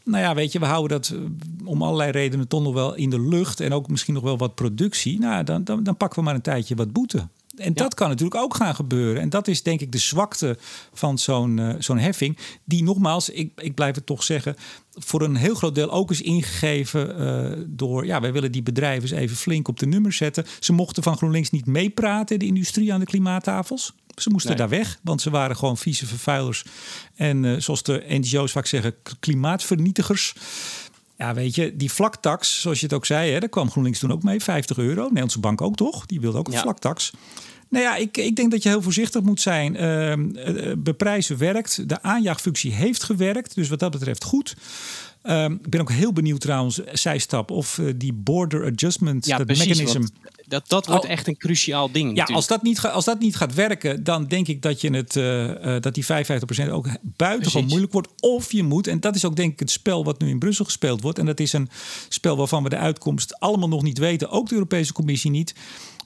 [0.04, 1.14] Nou ja, weet je, we houden dat
[1.64, 4.54] om allerlei redenen toch nog wel in de lucht en ook misschien nog wel wat
[4.54, 5.18] productie.
[5.18, 7.28] Nou, dan, dan, dan pakken we maar een tijdje wat boete.
[7.56, 7.72] En ja.
[7.72, 9.22] dat kan natuurlijk ook gaan gebeuren.
[9.22, 10.58] En dat is denk ik de zwakte
[10.92, 12.38] van zo'n uh, zo'n heffing.
[12.64, 14.56] Die nogmaals, ik, ik blijf het toch zeggen,
[14.92, 18.06] voor een heel groot deel ook is ingegeven uh, door...
[18.06, 20.46] ja, wij willen die bedrijven eens even flink op de nummer zetten.
[20.60, 23.92] Ze mochten van GroenLinks niet meepraten, de industrie aan de klimaattafels.
[24.16, 24.58] Ze moesten nee.
[24.58, 26.64] daar weg, want ze waren gewoon vieze vervuilers.
[27.14, 30.34] En uh, zoals de NGO's vaak zeggen, klimaatvernietigers.
[31.20, 34.12] Ja, weet je, die vlaktax, zoals je het ook zei, hè, daar kwam GroenLinks toen
[34.12, 35.02] ook mee, 50 euro.
[35.02, 36.06] Nederlandse bank ook toch?
[36.06, 36.60] Die wilde ook een Ja.
[36.60, 37.12] vlaktax.
[37.68, 39.76] Nou ja, ik, ik denk dat je heel voorzichtig moet zijn.
[39.76, 40.12] Eh,
[40.78, 41.88] beprijzen werkt.
[41.88, 43.54] De aanjaagfunctie heeft gewerkt.
[43.54, 44.56] Dus wat dat betreft goed.
[45.22, 49.46] Ehm, ik ben ook heel benieuwd trouwens, zijstap, of eh, die border adjustment, Ja, dat
[49.46, 49.66] precies.
[49.66, 50.02] mechanism.
[50.46, 51.10] Dat, dat wordt Oh.
[51.10, 52.04] echt een cruciaal ding.
[52.04, 52.36] Ja, natuurlijk.
[52.36, 55.74] als dat, niet als dat niet gaat werken, dan denk ik dat, je het, eh,
[55.76, 58.08] eh, dat die 55% ook buitengewoon moeilijk wordt.
[58.20, 60.64] Of je moet, en dat is ook denk ik het spel wat nu in Brussel
[60.64, 61.18] gespeeld wordt.
[61.18, 61.68] En dat is een
[62.08, 64.30] spel waarvan we de uitkomst allemaal nog niet weten.
[64.30, 65.54] Ook de Europese Commissie niet.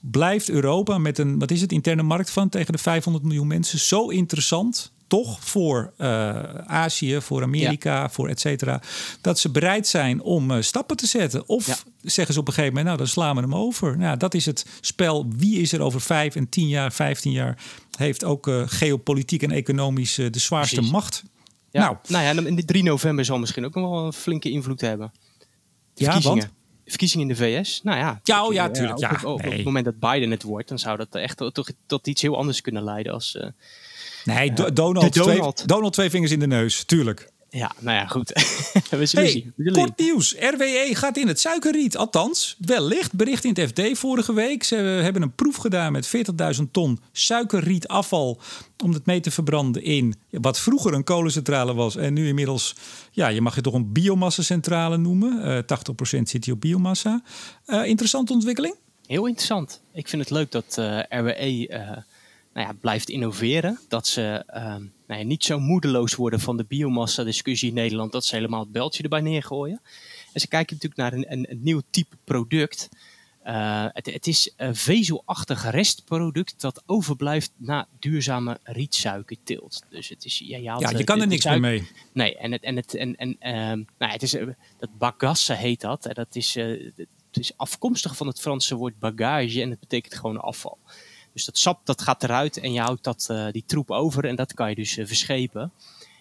[0.01, 3.79] Blijft Europa met een, wat is het, interne markt van tegen de 500 miljoen mensen
[3.79, 4.91] zo interessant?
[5.07, 8.81] Toch voor eh, Azië, voor Amerika, voor et cetera.
[9.21, 11.49] Dat ze bereid zijn om eh, stappen te zetten.
[11.49, 11.75] Of Ja.
[12.01, 13.97] zeggen ze op een gegeven moment, nou dan slaan we hem over.
[13.97, 15.27] Nou, dat is het spel.
[15.37, 17.57] Wie is er over vijf en tien jaar, vijftien jaar...
[17.97, 20.91] heeft ook eh, geopolitiek en economisch de zwaarste Precies.
[20.93, 21.23] macht.
[21.71, 21.81] Ja.
[21.81, 24.49] Nou, Nou, ja, en in de 3 november zal misschien ook nog wel een flinke
[24.49, 25.11] invloed hebben.
[25.93, 26.49] ja, want?
[26.85, 27.81] Verkiezingen in de VS.
[27.83, 29.53] Nou ja, Ja, oh ja, tuurlijk, ja, op, op- op nee.
[29.55, 32.61] het moment dat Biden het wordt, dan zou dat echt tot, tot iets heel anders
[32.61, 33.37] kunnen leiden als.
[34.25, 35.67] Nee, Do- Donald, de Twee, Donald.
[35.67, 37.29] Donald twee vingers in de neus, tuurlijk.
[37.49, 38.29] ja, nou ja, goed.
[38.89, 39.73] we zullen Hey, zien.
[39.73, 40.35] Kort nieuws.
[40.39, 41.97] RWE gaat in het suikerriet.
[41.97, 43.13] Althans, wellicht.
[43.13, 44.63] Bericht in het FD vorige week.
[44.63, 46.07] Ze hebben een proef gedaan met
[46.57, 48.39] 40.000 ton suikerrietafval.
[48.83, 51.95] Om het mee te verbranden in wat vroeger een kolencentrale was.
[51.95, 52.75] En nu inmiddels,
[53.11, 55.43] ja, je mag het toch een biomassacentrale noemen.
[55.43, 55.57] Eh
[56.17, 57.21] 80% zit hier op biomassa.
[57.65, 58.75] Eh, interessante ontwikkeling.
[59.07, 59.81] Heel interessant.
[59.93, 61.97] Ik vind het leuk dat eh, RWE eh,
[62.55, 63.79] nou ja, blijft innoveren.
[63.87, 68.11] Dat ze ehm, nou ja, niet zo moedeloos worden van de biomassa-discussie in Nederland.
[68.11, 69.81] Dat ze helemaal het beltje erbij neergooien.
[70.33, 72.89] En ze kijken natuurlijk naar een, een, een nieuw type product.
[73.43, 79.83] Eh, het, het is een vezelachtig restproduct dat overblijft na duurzame rietsuikerteelt.
[79.89, 81.87] Dus het is, ja, je, haalt, Ja, je eh, kan de- er niks meer mee.
[82.13, 85.81] Nee, en het, en het, en, en, ehm, nou, het is, eh, dat bagasse heet
[85.81, 86.05] dat.
[86.05, 90.41] En dat is, het is afkomstig van het Franse woord bagage en het betekent gewoon
[90.41, 90.77] afval.
[91.35, 94.35] Dus dat sap dat gaat eruit en je houdt dat, eh, die troep over en
[94.35, 95.71] dat kan je dus eh, verschepen.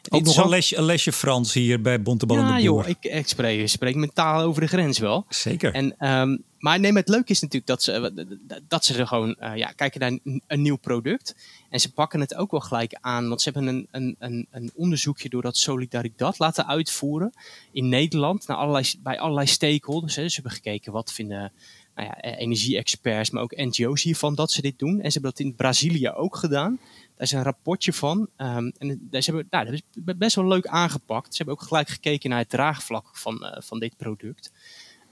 [0.08, 2.88] Ook nog een lesje, een lesje Frans hier bij Bontebal en Ja de joh, Boer.
[2.88, 5.24] ik, ik spreek, spreek mijn taal over de grens wel.
[5.28, 5.74] Zeker.
[5.74, 9.34] En, ehm, maar nee, maar het leuke is natuurlijk dat ze, dat ze er gewoon
[9.34, 11.34] eh, ja, kijken naar een, een nieuw product.
[11.70, 13.28] En ze pakken het ook wel gelijk aan.
[13.28, 17.32] Want ze hebben een, een, een, een onderzoekje door dat Solidaridad laten uitvoeren
[17.72, 18.46] in Nederland.
[18.46, 20.16] Naar allerlei, bij allerlei stakeholders.
[20.16, 20.28] Hè.
[20.28, 21.52] Ze hebben gekeken wat vinden
[21.94, 25.00] nou ja, eh, energie-experts, maar ook NGO's hiervan dat ze dit doen.
[25.00, 26.78] En ze hebben dat in Brazilië ook gedaan.
[27.16, 28.28] Daar is een rapportje van.
[28.36, 29.82] Ehm, en daar- ze hebben, nou, dat is
[30.16, 31.30] best wel leuk aangepakt.
[31.30, 34.52] Ze hebben ook gelijk gekeken naar het draagvlak van, eh, van dit product.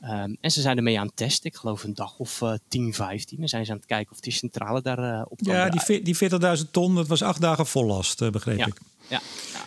[0.01, 1.51] Ehm, en ze zijn ermee aan het testen.
[1.51, 3.39] Ik geloof een dag of eh 10, 15.
[3.39, 6.03] Dan zijn ze aan het kijken of die centrale daar eh, op kan Ja, die,
[6.03, 8.67] die 40.000 ton, dat was acht dagen vol last, begreep Ja.
[8.67, 8.81] ik.
[9.13, 9.21] Ja.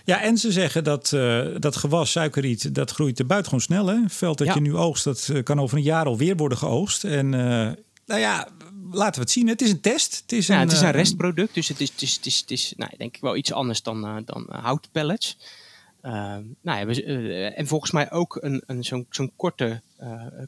[0.06, 3.88] Ja, en ze zeggen dat eh, dat gewas suikerriet, dat groeit er buitengewoon snel.
[3.88, 3.94] Hè?
[3.96, 4.54] Een veld dat Ja.
[4.54, 7.04] je nu oogst, dat eh, kan over een jaar alweer worden geoogst.
[7.04, 7.72] En eh,
[8.06, 8.48] nou ja,
[8.92, 9.48] laten we het zien.
[9.48, 10.20] Het is een test.
[10.22, 12.40] Het is Ja, een, het is een restproduct, dus het is, het is, het is,
[12.40, 15.38] het is nou, denk ik wel iets anders dan, dan houtpellets.
[16.02, 17.04] Nou ja, we,
[17.56, 19.82] en volgens mij ook een, een, zo'n zo'n korte,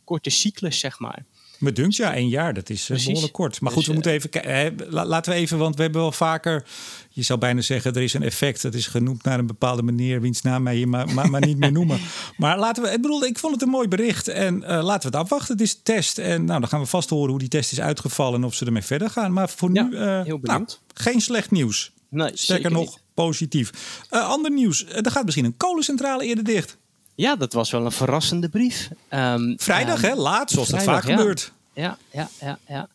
[0.04, 1.26] korte cyclus, zeg maar.
[1.60, 2.54] Me dunkt, ja, één jaar.
[2.54, 3.06] Dat is eh, Precies.
[3.06, 3.62] behoorlijk kort.
[3.62, 4.90] Maar Dus, goed, we moeten even kijken.
[4.90, 6.66] Laten we even, want we hebben wel vaker...
[7.10, 8.62] Je zou bijna zeggen, er is een effect.
[8.62, 10.22] Dat is genoemd naar een bepaalde meneer...
[10.22, 12.00] wiens naam wij hier maar, maar, maar niet meer noemen.
[12.38, 12.90] Maar laten we...
[12.90, 14.28] Ik bedoel, ik vond het een mooi bericht.
[14.28, 15.54] En eh, laten we het afwachten.
[15.54, 16.18] Het is een test.
[16.18, 18.40] En nou, dan gaan we vast horen hoe die test is uitgevallen...
[18.40, 19.34] en of ze ermee verder gaan.
[19.34, 19.96] Maar voor Ja, nu...
[19.96, 21.92] eh, heel nou, geen slecht nieuws.
[22.10, 23.00] Nee, Sterker nog, niet.
[23.14, 23.72] positief.
[24.10, 24.86] Eh, ander nieuws.
[24.86, 26.78] Eh, er gaat misschien een kolencentrale eerder dicht.
[27.18, 28.90] Ja, dat was wel een verrassende brief.
[29.08, 30.22] Ehm, Vrijdag, ehm, hè?
[30.22, 31.16] Laat, zoals dat vaak ja.
[31.16, 31.52] gebeurt.
[31.74, 32.90] Ja, ja, ja, ja.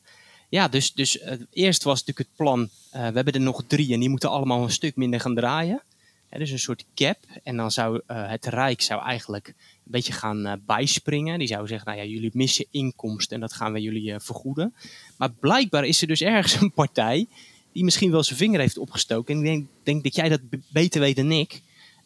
[0.49, 3.93] Ja, dus, dus eh, eerst was natuurlijk het plan, eh, we hebben er nog drie
[3.93, 5.83] en die moeten allemaal een stuk minder gaan draaien.
[6.29, 7.19] Hè, dus een soort cap.
[7.43, 11.39] En dan zou eh, het Rijk zou eigenlijk een beetje gaan bijspringen.
[11.39, 14.75] Die zou zeggen, nou ja, jullie missen inkomsten en dat gaan we jullie vergoeden.
[15.17, 17.27] Maar blijkbaar is er dus ergens een partij
[17.73, 19.35] die misschien wel zijn vinger heeft opgestoken.
[19.35, 20.41] En ik denk, denk dat jij dat
[20.73, 21.63] beter weet dan ik.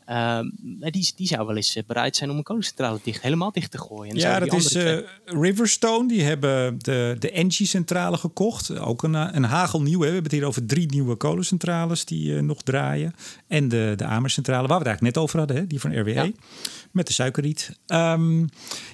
[0.07, 0.47] Ehm,
[0.79, 3.79] die, die zou wel eens eh, bereid zijn om een kolencentrale dicht, helemaal dicht te
[3.79, 4.13] gooien.
[4.13, 6.09] En Ja, dat is eh, Riverstone.
[6.09, 8.79] Die hebben de, de Engie-centrale gekocht.
[8.79, 9.99] Ook een, eh, een hagelnieuwe.
[9.99, 13.15] We hebben het hier over drie nieuwe kolencentrales die nog draaien.
[13.47, 15.57] En de, de Amercentrale, waar we het eigenlijk net over hadden.
[15.57, 15.67] Hè?
[15.67, 16.13] Die van RWE.
[16.13, 16.31] Ja.
[16.91, 17.79] Met de suikerriet.
[17.87, 18.47] Ehm,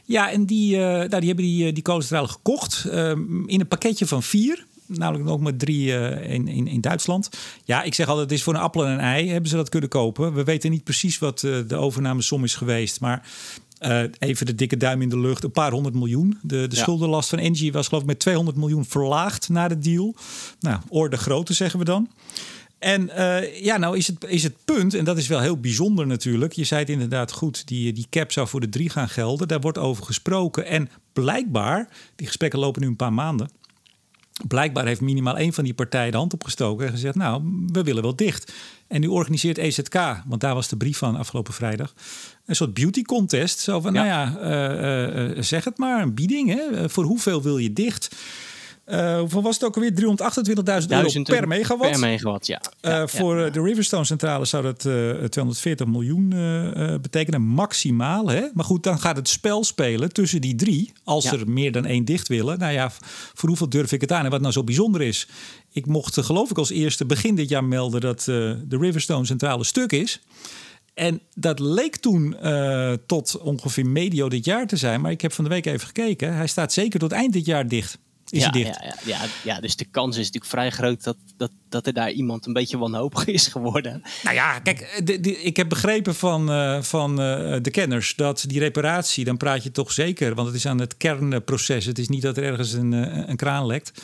[0.05, 2.85] ja, en die, eh, nou, die hebben die, die kolencentrale gekocht.
[2.85, 4.67] ehm, in een pakketje van vier.
[4.99, 7.31] Namelijk nog maar drie eh, in, in, in Duitsland.
[7.65, 9.69] Ja, ik zeg altijd, het is voor een appel en een ei hebben ze dat
[9.69, 10.35] kunnen kopen.
[10.35, 13.01] We weten niet precies wat eh, de overnamesom is geweest.
[13.01, 13.27] Maar
[13.79, 15.45] eh, even de dikke duim in de lucht.
[15.45, 16.39] Een paar honderd miljoen.
[16.43, 16.83] De, de Ja.
[16.83, 20.15] schuldenlast van Engie was geloof ik met 200 miljoen verlaagd na de deal.
[20.61, 22.09] Nou, orde grootte zeggen we dan.
[22.79, 26.07] En uh, ja, nou is het, is het punt, en dat is wel heel bijzonder
[26.07, 26.53] natuurlijk.
[26.53, 29.49] Je zei het inderdaad goed, die, die cap zou voor de drie gaan gelden.
[29.49, 30.67] Daar wordt over gesproken.
[30.67, 33.51] En blijkbaar, die gesprekken lopen nu een paar maanden.
[34.49, 38.03] Blijkbaar heeft minimaal één van die partijen de hand opgestoken en gezegd: Nou, we willen
[38.03, 38.53] wel dicht.
[38.87, 39.95] En nu organiseert EZK,
[40.27, 41.95] want daar was de brief van afgelopen vrijdag,
[42.47, 43.59] een soort beauty contest.
[43.59, 46.49] Zo van: Nou ja, uh, uh, zeg het maar, een bieding.
[46.49, 46.89] Hè?
[46.89, 48.17] Voor hoeveel wil je dicht?
[48.87, 49.93] Uh, hoeveel was het ook alweer?
[49.93, 51.91] 328.000 euro per megawatt.
[51.91, 52.61] Per megawatt, ja.
[52.83, 53.51] Uh, voor ja.
[53.51, 56.29] de Riverstone centrale zou dat uh, 240 miljoen
[57.03, 58.29] betekenen, maximaal.
[58.29, 58.47] Hè?
[58.55, 60.93] Maar goed, dan gaat het spel spelen tussen die drie.
[61.05, 61.33] Als ja.
[61.33, 62.59] er meer dan één dicht willen.
[62.59, 62.91] Nou ja,
[63.35, 64.25] voor hoeveel durf ik het aan?
[64.25, 65.29] En wat nou zo bijzonder is.
[65.73, 69.93] Ik mocht, geloof ik, als eerste begin dit jaar melden dat de Riverstone centrale stuk
[69.93, 70.21] is.
[70.95, 72.37] En dat leek toen
[73.07, 75.01] tot ongeveer medio dit jaar te zijn.
[75.01, 76.35] Maar ik heb van de week even gekeken.
[76.35, 77.99] Hij staat zeker tot eind dit jaar dicht.
[78.33, 78.81] Is ja, hij dicht?
[78.83, 81.93] Ja, ja, ja, ja, dus de kans is natuurlijk vrij groot dat, dat, dat er
[81.93, 84.03] daar iemand een beetje wanhopig is geworden.
[84.23, 88.45] Nou ja, kijk, de, de, ik heb begrepen van, uh, van uh, de kenners dat
[88.47, 91.85] die reparatie, dan praat je toch zeker, want het is aan het kernproces.
[91.85, 92.93] Het is niet dat er ergens een,
[93.31, 94.03] een kraan lekt.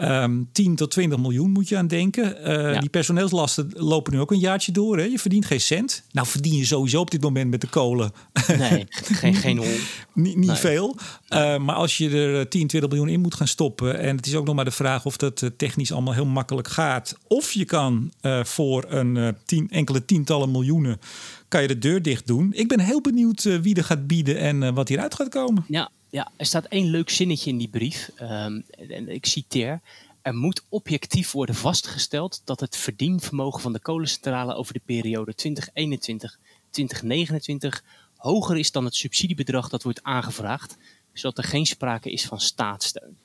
[0.00, 2.36] Um, 10 tot 20 miljoen moet je aan denken.
[2.40, 2.80] Uh, ja.
[2.80, 4.98] Die personeelslasten lopen nu ook een jaartje door.
[4.98, 5.04] Hè?
[5.04, 6.02] Je verdient geen cent.
[6.12, 8.12] Nou verdien je sowieso op dit moment met de kolen.
[8.58, 8.86] Nee,
[9.20, 9.66] geen, geen hol.
[10.12, 10.56] niet niet nee.
[10.56, 10.96] veel.
[11.58, 13.98] Maar als je er 10, 20 miljoen in moet gaan stoppen.
[13.98, 17.05] En het is ook nog maar de vraag of dat technisch allemaal heel makkelijk gaat.
[17.26, 21.00] Of je kan uh, voor een tien, enkele tientallen miljoenen.
[21.48, 22.52] kan je de deur dicht doen.
[22.52, 25.64] Ik ben heel benieuwd wie er gaat bieden en wat hieruit gaat komen.
[25.68, 28.10] Ja, ja, er staat één leuk zinnetje in die brief.
[28.20, 29.80] Um, en ik citeer.
[30.22, 35.34] Er moet objectief worden vastgesteld dat het verdienvermogen van de kolencentrale over de periode
[37.78, 37.84] 2021-2029
[38.16, 40.76] hoger is dan het subsidiebedrag dat wordt aangevraagd,
[41.12, 43.16] zodat er geen sprake is van staatssteun.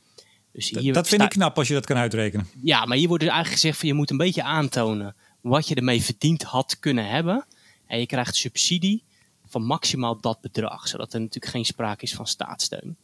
[0.53, 2.47] Dus hier dat vind ik knap als je dat kan uitrekenen.
[2.63, 5.75] Ja, maar hier wordt dus eigenlijk gezegd van je moet een beetje aantonen wat je
[5.75, 7.45] ermee verdiend had kunnen hebben.
[7.87, 9.03] En je krijgt subsidie
[9.45, 12.97] van maximaal dat bedrag, zodat er natuurlijk geen sprake is van staatssteun.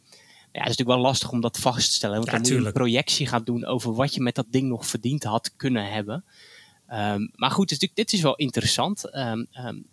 [0.52, 2.60] Ja, het is natuurlijk wel lastig om dat vast te stellen, want ja, dan moet
[2.60, 5.90] je een projectie gaan doen over wat je met dat ding nog verdiend had kunnen
[5.92, 6.24] hebben.
[6.92, 9.14] Um, maar goed, dus dit is wel interessant.
[9.16, 9.86] Um, um,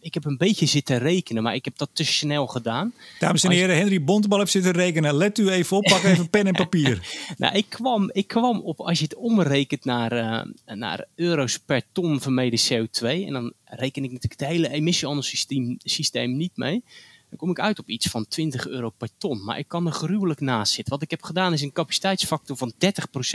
[0.00, 2.92] ik heb een beetje zitten rekenen, maar ik heb dat te snel gedaan.
[3.18, 5.14] Dames en heren, Henry Bontebal heeft zitten rekenen.
[5.14, 7.06] Let u even op, pak even pen en papier.
[7.36, 11.82] nou, ik kwam, ik kwam op, als je het omrekent naar, uh, naar euro's per
[11.92, 16.82] ton vermeden CO2, en dan reken ik natuurlijk het hele emissiehandelssysteem systeem niet mee.
[17.28, 19.44] Dan kom ik uit op iets van 20 euro per ton.
[19.44, 20.92] Maar ik kan er gruwelijk naast zitten.
[20.92, 22.78] Wat ik heb gedaan is een capaciteitsfactor van 30%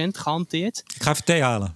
[0.07, 0.83] gehanteerd.
[0.95, 1.75] Ik ga even thee halen.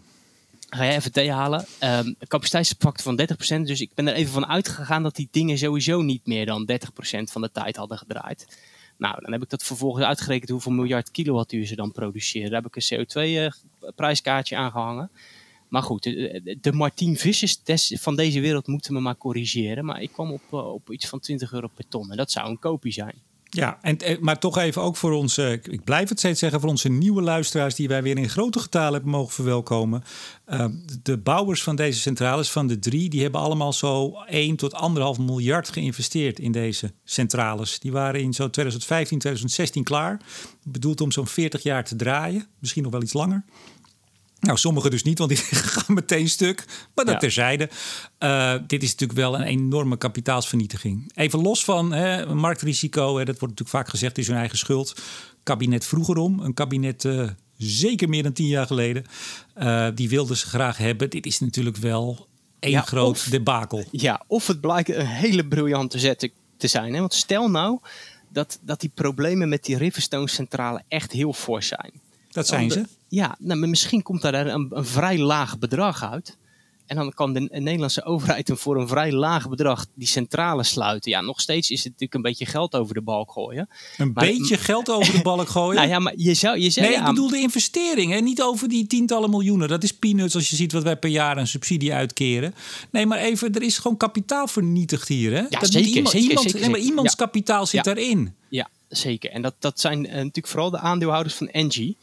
[0.75, 1.59] Ga jij even thee halen.
[1.59, 3.61] Um, een capaciteitsfactor van 30%.
[3.61, 6.75] Dus ik ben er even van uitgegaan dat die dingen sowieso niet meer dan 30%
[7.23, 8.47] van de tijd hadden gedraaid.
[8.97, 12.51] Nou, dan heb ik dat vervolgens uitgerekend hoeveel miljard kilowattuur ze dan produceren.
[12.51, 15.09] Daar heb ik een CO2-prijskaartje aangehangen.
[15.67, 17.61] Maar goed, de, de Martien Vissers
[18.01, 19.85] van deze wereld moeten me maar corrigeren.
[19.85, 22.11] Maar ik kwam op, op iets van 20 euro per ton.
[22.11, 23.15] En dat zou een kopie zijn.
[23.49, 26.89] Ja, en, maar toch even ook voor onze, ik blijf het steeds zeggen, voor onze
[26.89, 30.03] nieuwe luisteraars die wij weer in grote getalen hebben mogen verwelkomen.
[30.47, 30.65] Uh,
[31.03, 34.73] de bouwers van deze centrales, van de drie, die hebben allemaal zo 1 tot
[35.17, 37.79] 1,5 miljard geïnvesteerd in deze centrales.
[37.79, 40.21] Die waren in zo 2015, 2016 klaar.
[40.63, 43.45] Bedoeld om zo'n 40 jaar te draaien, misschien nog wel iets langer.
[44.39, 45.39] Nou, sommige dus niet, want die
[45.73, 46.65] gaan meteen stuk.
[46.95, 47.19] Maar dat ja.
[47.19, 47.69] terzijde.
[48.19, 51.11] Uh, dit is natuurlijk wel een enorme kapitaalsvernietiging.
[51.15, 55.01] Even los van hè, marktrisico, hè, dat wordt natuurlijk vaak gezegd, is hun eigen schuld.
[55.43, 59.05] Kabinet vroeger om, een kabinet uh, zeker meer dan tien jaar geleden.
[59.57, 61.09] Uh, die wilden ze graag hebben.
[61.09, 62.27] Dit is natuurlijk wel
[62.59, 63.83] één ja, groot of, debakel.
[63.91, 66.93] Ja, of het blijkt een hele briljante zet te zijn.
[66.93, 66.99] Hè?
[66.99, 67.79] Want stel nou
[68.29, 71.91] dat, dat die problemen met die Riverstone centrale echt heel fors zijn.
[72.31, 72.85] Dat zijn ze.
[73.15, 76.37] Ja, nou, misschien komt daar een, een, vrij laag bedrag uit.
[76.85, 81.11] En dan kan de Nederlandse overheid voor een vrij laag bedrag die centrale sluiten.
[81.11, 83.69] Ja, nog steeds is het natuurlijk een beetje geld over de balk gooien.
[83.97, 85.75] Een maar, beetje geld over de balk gooien?
[85.75, 86.59] nou ja, maar je zou...
[86.59, 88.11] Je zou nee, ja, ik bedoel de investering.
[88.11, 88.19] Hè?
[88.19, 89.67] Niet over die tientallen miljoenen.
[89.67, 92.55] Dat is peanuts als je ziet wat wij per jaar een subsidie uitkeren.
[92.91, 95.31] Nee, maar even, er is gewoon kapitaal vernietigd hier.
[95.31, 95.41] Hè?
[95.49, 97.25] Ja, dat zeker, iemand, zeker, iemand, zeker, nee, maar iemands Ja.
[97.25, 98.33] kapitaal zit daarin.
[98.49, 99.31] Ja, zeker.
[99.31, 101.97] En dat, dat zijn uh, natuurlijk vooral de aandeelhouders van Engie.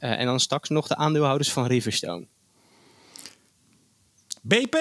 [0.00, 2.26] Uh, en dan straks nog de aandeelhouders van Riverstone.
[4.42, 4.76] BP.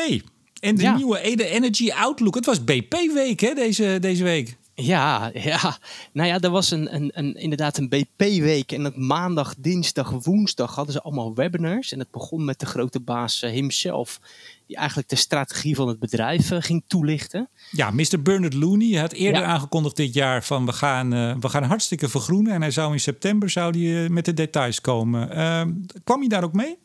[0.60, 0.96] En de Ja.
[0.96, 2.36] nieuwe Ede Energy Outlook.
[2.36, 4.58] Het was BP-week hè, deze, deze week.
[4.74, 5.78] Ja, ja.
[6.12, 8.72] Nou ja, er was een, een, een, inderdaad een BP-week.
[8.72, 11.92] En op maandag, dinsdag, woensdag hadden ze allemaal webinars.
[11.92, 14.20] En het begon met de grote baas uh, himself.
[14.68, 17.50] Die eigenlijk de strategie van het bedrijf uh, ging toelichten.
[17.72, 18.22] Ja, Mr.
[18.24, 19.48] Bernard Looney had eerder Ja.
[19.48, 22.54] aangekondigd dit jaar van we gaan, eh, we gaan hartstikke vergroenen.
[22.54, 25.32] En hij zou in september zou die, eh, met de details komen.
[25.32, 25.72] Ehm,
[26.04, 26.78] kwam hij daar ook mee?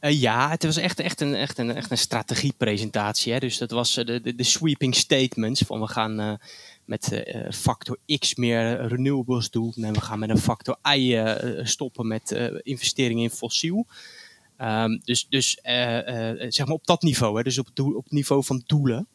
[0.00, 3.32] ja, het was echt, echt, een, echt, een, echt een strategiepresentatie.
[3.32, 3.38] Hè?
[3.38, 6.38] Dus dat was de, de, de sweeping statements van we gaan
[6.84, 9.72] met factor X meer renewables doen.
[9.76, 11.24] En we gaan met een factor Y
[11.62, 12.30] stoppen met
[12.62, 13.86] investeringen in fossiel.
[14.60, 15.58] Um, dus dus
[16.48, 17.42] zeg maar op dat niveau, hè?
[17.42, 19.06] dus op, op het niveau van doelen.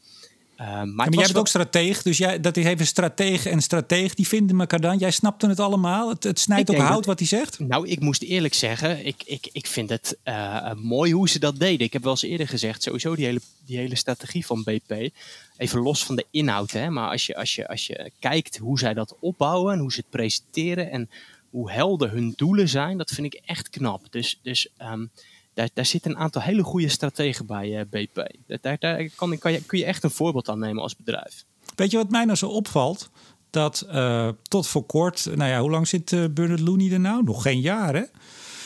[0.62, 4.14] Uh, maar, maar jij bent ook strateeg, dus jij, dat heeft een stratege en strateeg,
[4.14, 4.98] die vinden elkaar dan.
[4.98, 6.10] Jij snapte het allemaal?
[6.10, 7.60] Het, het snijdt op hout wat hij zegt?
[7.60, 11.60] Nou, ik moest eerlijk zeggen, ik, ik, ik vind het uh, mooi hoe ze dat
[11.60, 11.86] deden.
[11.86, 15.10] Ik heb wel eens eerder gezegd, sowieso die hele, die hele strategie van BP,
[15.58, 16.72] even los van de inhoud.
[16.72, 19.92] Hè, maar als je, als, je, als je kijkt hoe zij dat opbouwen en hoe
[19.92, 21.10] ze het presenteren en
[21.50, 24.06] hoe helder hun doelen zijn, dat vind ik echt knap.
[24.10, 25.12] Dus, dus um,
[25.54, 28.36] daar, daar zitten een aantal hele goede strategen bij eh, BP.
[28.62, 31.46] Daar, daar kan, kan je, kun je echt een voorbeeld aan nemen als bedrijf.
[31.76, 33.10] Weet je wat mij nou zo opvalt?
[33.50, 37.24] Dat uh, tot voor kort, nou ja, hoe lang zit uh, Bernard Looney er nou?
[37.24, 38.04] Nog geen jaar, hè?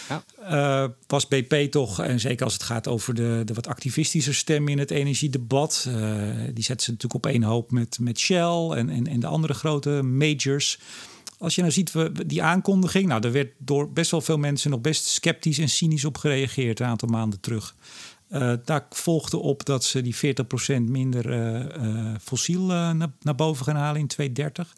[0.09, 0.23] Ja.
[0.83, 4.67] Uh, was BP toch, en zeker als het gaat over de, de wat activistische stem
[4.67, 5.83] in het energiedebat,
[6.53, 9.53] die zetten ze natuurlijk op één hoop met, met Shell en, en, en de andere
[9.53, 10.79] grote majors
[11.45, 11.93] als je nou ziet
[12.25, 16.05] die aankondiging, nou, daar werd door best wel veel mensen nog best sceptisch en cynisch
[16.05, 17.75] op gereageerd een aantal maanden terug.
[18.29, 20.19] Uh, daar volgde op dat ze die 40%
[20.81, 24.75] minder uh, fossiel naar, naar, boven gaan halen in 2030.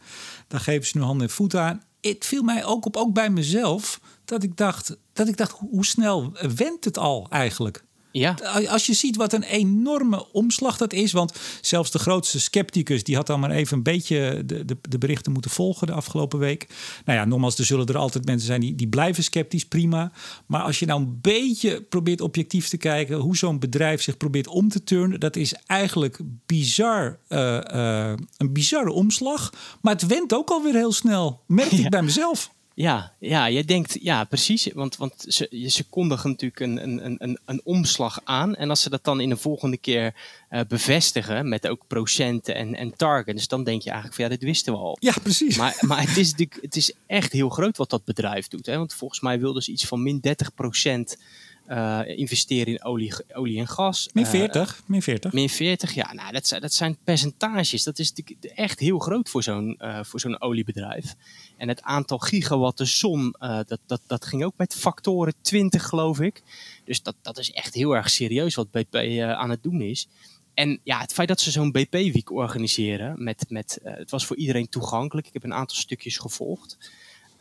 [0.47, 1.84] Daar geven ze nu handen en voeten aan.
[2.01, 5.86] Het viel mij ook op, ook bij mezelf, dat ik dacht, dat ik dacht hoe
[5.86, 7.84] snel went het al eigenlijk?
[8.17, 8.36] Ja.
[8.67, 11.12] Als je ziet wat een enorme omslag dat is.
[11.12, 13.03] Want zelfs de grootste scepticus...
[13.03, 16.39] die had dan maar even een beetje de, de, de berichten moeten volgen de afgelopen
[16.39, 16.67] week.
[17.06, 20.12] Nou ja, nogmaals, er zullen er altijd mensen zijn die, die blijven sceptisch, prima.
[20.45, 23.17] Maar als je nou een beetje probeert objectief te kijken...
[23.17, 25.19] hoe zo'n bedrijf zich probeert om te turnen...
[25.19, 29.53] dat is eigenlijk bizar, uh, uh, een bizarre omslag.
[29.82, 31.43] Maar het went ook alweer heel snel.
[31.47, 32.56] Merk ik bij mezelf.
[32.78, 34.70] Ja, ja, je denkt, ja, precies.
[34.74, 38.56] Want, want ze, ze kondigen natuurlijk een, een, een, een omslag aan.
[38.56, 40.16] En als ze dat dan in de volgende keer
[40.50, 44.44] uh, bevestigen met ook procenten en, en targets, dan denk je eigenlijk van ja, dit
[44.44, 44.98] wisten we al.
[45.00, 45.58] Ja, precies.
[45.58, 48.66] Maar, maar het, is natuurlijk, het is echt heel groot wat dat bedrijf doet.
[48.66, 48.78] Hè?
[48.78, 51.18] Want volgens mij wilden ze iets van min 30 procent
[51.67, 54.10] uh, investeren in olie, olie en gas.
[54.13, 55.34] Min 40, uh, min 40.
[55.34, 57.84] Min 40, ja, nou, dat, zijn, dat zijn percentages.
[57.84, 58.13] Dat is
[58.56, 61.15] echt heel groot voor zo'n uh, voor zo'n oliebedrijf.
[61.58, 66.19] En het aantal gigawatt de zon, dat, dat, dat ging ook met factoren 20, geloof
[66.19, 66.41] ik.
[66.86, 70.08] Dus dat, dat is echt heel erg serieus wat BP aan het doen is.
[70.53, 74.69] En ja, het feit dat ze zo'n BP-week organiseren, met, met, het was voor iedereen
[74.69, 75.27] toegankelijk.
[75.27, 76.77] Ik heb een aantal stukjes gevolgd.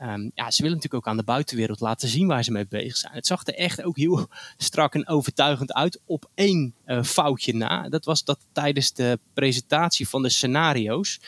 [0.02, 2.96] Um, ja, ze willen natuurlijk ook aan de buitenwereld laten zien waar ze mee bezig
[2.96, 3.12] zijn.
[3.12, 7.88] Het zag er echt ook heel strak en overtuigend uit op één uh, foutje na.
[7.88, 11.20] Dat was dat tijdens de presentatie van de scenario's.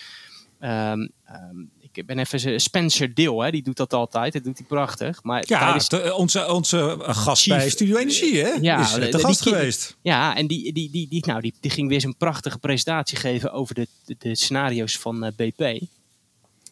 [0.60, 4.32] Um, um, ik ben even Spencer Deel, hè, die doet dat altijd.
[4.32, 5.22] Dat doet hij prachtig.
[5.22, 5.88] Maar ja, tijdens...
[5.88, 8.50] de, onze, onze gast Chief, bij Studio Energie, hè?
[8.60, 9.96] Ja, is de, de gast die, geweest.
[10.02, 13.52] Ja, en die, die, die, die, nou, die, die ging weer zo'n prachtige presentatie geven
[13.52, 15.86] over de, de, scenario's van uh, eh, BP.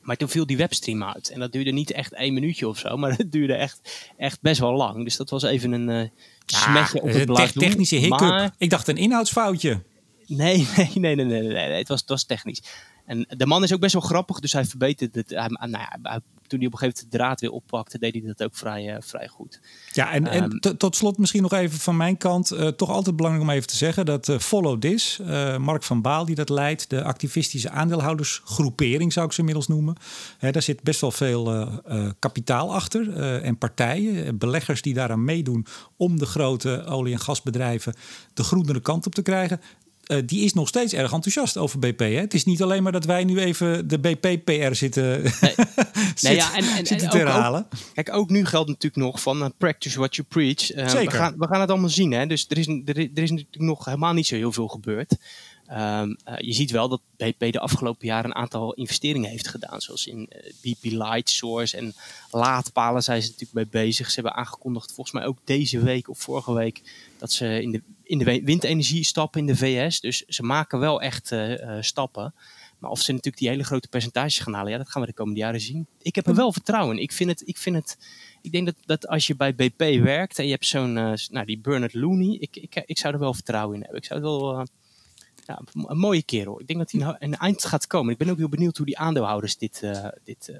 [0.06, 1.30] Maar toen viel die webstream uit.
[1.30, 2.96] En dat duurde niet echt één minuutje of zo.
[2.96, 5.04] Maar het duurde echt, echt best wel lang.
[5.04, 6.08] Dus dat was even een uh,
[6.46, 7.52] smetje op het blad.
[7.52, 8.50] Technische hiccup.
[8.58, 9.82] Ik dacht een inhoudsfoutje.
[10.36, 11.78] Nee, nee, nee, nee, nee, nee, nee.
[11.78, 12.62] Het, was, het was technisch.
[13.04, 15.30] En de man is ook best wel grappig, dus hij verbetert het.
[15.30, 18.22] Hij, nou ja, toen hij op een gegeven moment de draad weer oppakte, deed hij
[18.22, 19.60] dat ook vrij, uh, vrij goed.
[19.92, 22.52] Ja, en, en ehm, tot slot misschien nog even van mijn kant.
[22.52, 25.20] Uh, toch altijd belangrijk om even te zeggen dat uh, Follow This,
[25.58, 29.96] Mark van Baal die dat leidt, de activistische aandeelhoudersgroepering zou ik ze inmiddels noemen.
[30.38, 31.68] Hè, daar zit best wel veel
[32.18, 37.94] kapitaal achter en partijen, beleggers die daaraan meedoen om de grote olie- en gasbedrijven
[38.34, 39.60] de groenere kant op te krijgen.
[40.06, 41.98] Uh, die is nog steeds erg enthousiast over BP.
[41.98, 42.06] Hè?
[42.06, 45.54] Het is niet alleen maar dat wij nu even de BP-PR zitten, nee.
[46.20, 47.60] nee, ja, en, en, zitten herhalen.
[47.60, 50.74] Ook, kijk, ook nu geldt natuurlijk nog van uh, practice what you preach.
[50.74, 51.10] Uh, Zeker.
[51.10, 52.12] We gaan, we gaan het allemaal zien.
[52.12, 52.26] Hè?
[52.26, 55.16] Dus er is, er, er is natuurlijk nog helemaal niet zo heel veel gebeurd.
[55.70, 59.80] Um, uh, je ziet wel dat BP de afgelopen jaren een aantal investeringen heeft gedaan.
[59.80, 61.94] Zoals in uh, BP Light Source en
[62.30, 64.08] laadpalen zijn ze natuurlijk mee bezig.
[64.08, 66.82] Ze hebben aangekondigd volgens mij ook deze week of vorige week
[67.18, 70.00] dat ze in de, in de windenergie stappen in de VS.
[70.00, 72.34] Dus ze maken wel echt uh, stappen.
[72.78, 75.14] Maar of ze natuurlijk die hele grote percentages gaan halen, ja, dat gaan we de
[75.14, 75.86] komende jaren zien.
[76.02, 77.02] Ik heb er wel vertrouwen in.
[77.02, 77.98] Ik vind het, ik vind het,
[78.42, 81.58] ik denk dat, dat als je bij BP werkt en je hebt zo'n, nou die
[81.58, 83.98] Bernard Looney, ik, ik, ik zou er wel vertrouwen in hebben.
[83.98, 84.66] Ik zou het wel
[85.46, 86.60] ja, een mooie kerel.
[86.60, 88.12] Ik denk dat hij nou een eind gaat komen.
[88.12, 90.56] Ik ben ook heel benieuwd hoe die aandeelhouders dit, uh, dit uh,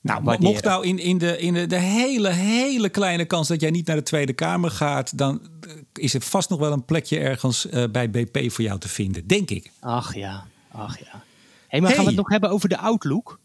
[0.00, 0.52] nou, waarderen.
[0.52, 3.86] mocht nou in, in, de, in de, de, hele, hele kleine kans dat jij niet
[3.86, 7.66] naar de Tweede Kamer gaat, dan eh, is er vast nog wel een plekje ergens
[7.66, 9.70] uh, bij BP voor jou te vinden, denk ik.
[9.80, 11.22] Ach ja, ach ja.
[11.68, 13.38] Hey, maar gaan we het nog hebben over de Outlook?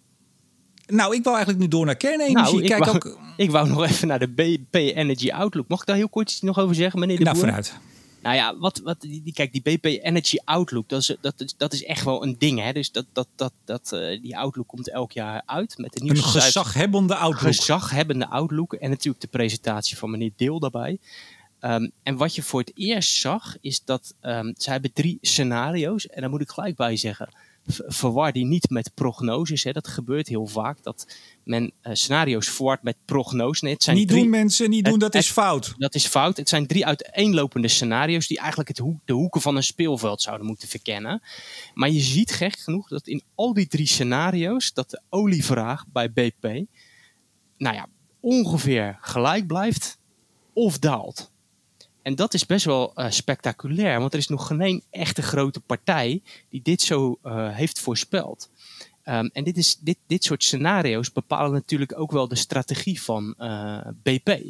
[0.87, 2.53] Nou, ik wou eigenlijk nu door naar kernenergie.
[2.53, 3.17] Nou, ik, Kijk wou, ook.
[3.37, 5.67] ik wou nog even naar de BP Energy Outlook.
[5.67, 7.45] Mag ik daar heel kort iets nog over zeggen, meneer de Nou, Boer?
[7.45, 7.79] vooruit.
[8.23, 11.73] Nou ja, wat, wat, die, kijk, die BP Energy Outlook, dat is, dat, is, dat
[11.73, 12.59] is echt wel een ding.
[12.59, 12.73] Hè?
[12.73, 16.05] Dus dat, dat, dat, dat, eh, die Outlook komt elk jaar uit met de Een
[16.05, 16.45] nieuwste cijfers.
[16.45, 17.41] gezaghebbende outlook.
[17.41, 20.97] gezaghebbende Outlook en natuurlijk de presentatie van meneer Deel daarbij.
[21.59, 26.07] Ehm, en wat je voor het eerst zag, is dat ehm ze hebben drie scenario's.
[26.07, 27.29] En daar moet ik gelijk bij zeggen,
[27.65, 29.63] verwar die niet met prognoses.
[29.63, 29.71] Hè.
[29.71, 31.07] Dat gebeurt heel vaak, dat
[31.43, 33.61] men eh, scenario's verwart met prognoses.
[33.61, 35.73] Nee, het zijn Niet drie, doen mensen, niet doen, Het- dat is fout.
[35.77, 36.37] dat is fout.
[36.37, 40.47] Het zijn drie uiteenlopende scenario's die eigenlijk het hoek, de hoeken van een speelveld zouden
[40.47, 41.21] moeten verkennen.
[41.73, 46.11] Maar je ziet gek genoeg dat in al die drie scenario's dat de olievraag bij
[46.11, 46.43] BP
[47.57, 47.87] nou ja,
[48.19, 49.97] ongeveer gelijk blijft
[50.53, 51.31] of daalt.
[52.03, 56.21] En dat is best wel eh, spectaculair, want er is nog geen echte grote partij
[56.49, 58.49] die dit zo eh, heeft voorspeld.
[59.03, 63.33] Ehm, en dit, is, dit, dit soort scenario's bepalen natuurlijk ook wel de strategie van
[63.37, 64.41] eh, BP.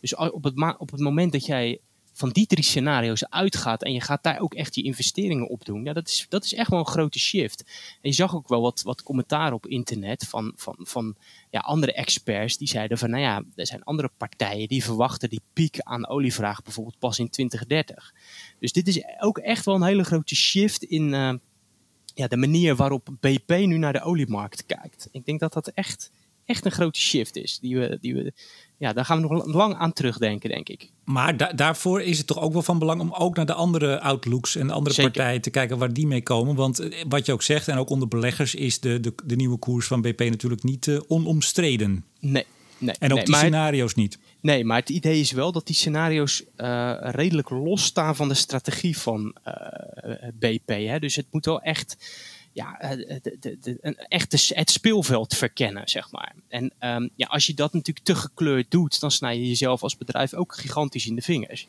[0.00, 1.80] Dus op het, op het moment dat jij
[2.12, 5.84] van die drie scenario's uitgaat en je gaat daar ook echt je investeringen op doen,
[5.84, 7.64] ja, dat, is, dat is echt wel een grote shift.
[8.00, 11.16] En je zag ook wel wat, wat commentaar op internet van, van, van
[11.50, 15.42] ja, andere experts die zeiden van, nou ja, er zijn andere partijen die verwachten die
[15.52, 18.14] piek aan olievraag bijvoorbeeld pas in 2030.
[18.58, 21.32] Dus dit is ook echt wel een hele grote shift in eh,
[22.14, 25.08] ja, de manier waarop BP nu naar de oliemarkt kijkt.
[25.12, 26.10] Ik denk dat dat echt,
[26.44, 27.58] echt een grote shift is.
[27.58, 28.32] Die we, die we,
[28.82, 30.90] ja, daar gaan we nog lang aan terugdenken, denk ik.
[31.04, 34.00] Maar da- daarvoor is het toch ook wel van belang om ook naar de andere
[34.00, 35.10] outlooks en de andere Zeker.
[35.12, 36.54] partijen te kijken waar die mee komen.
[36.54, 39.58] Want eh, wat je ook zegt, en ook onder beleggers, is de, de, de nieuwe
[39.58, 42.04] koers van BP natuurlijk niet eh, onomstreden.
[42.20, 42.46] Nee.
[42.78, 44.18] Nee, En ook nee, die scenario's niet.
[44.40, 48.98] nee, maar het idee is wel dat die scenario's eh, redelijk losstaan van de strategie
[48.98, 49.34] van
[50.38, 50.68] BP.
[50.68, 50.98] Hè?
[50.98, 51.96] Dus het moet wel echt,
[52.52, 52.90] ja, eh,
[53.22, 56.34] de, de, de, een, echt het speelveld verkennen, zeg maar.
[56.48, 59.96] En ehm, ja, als je dat natuurlijk te gekleurd doet, dan snij je jezelf als
[59.96, 61.68] bedrijf ook gigantisch in de vingers.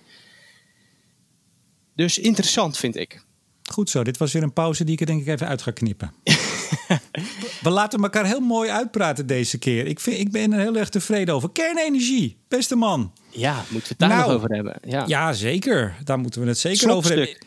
[1.95, 3.25] Dus interessant vind ik.
[3.71, 5.71] Goed zo, dit was weer een pauze die ik er denk ik even uit ga
[5.71, 6.13] knippen.
[7.61, 9.86] We laten elkaar heel mooi uitpraten deze keer.
[9.86, 11.51] Ik, vind, ik ben er heel erg tevreden over.
[11.51, 13.13] Kernenergie, beste man.
[13.29, 14.77] Ja, moeten we het daar Nou, nog over hebben?
[14.81, 15.03] Ja.
[15.07, 15.95] Ja, zeker.
[16.03, 17.38] Daar moeten we het zeker over hebben.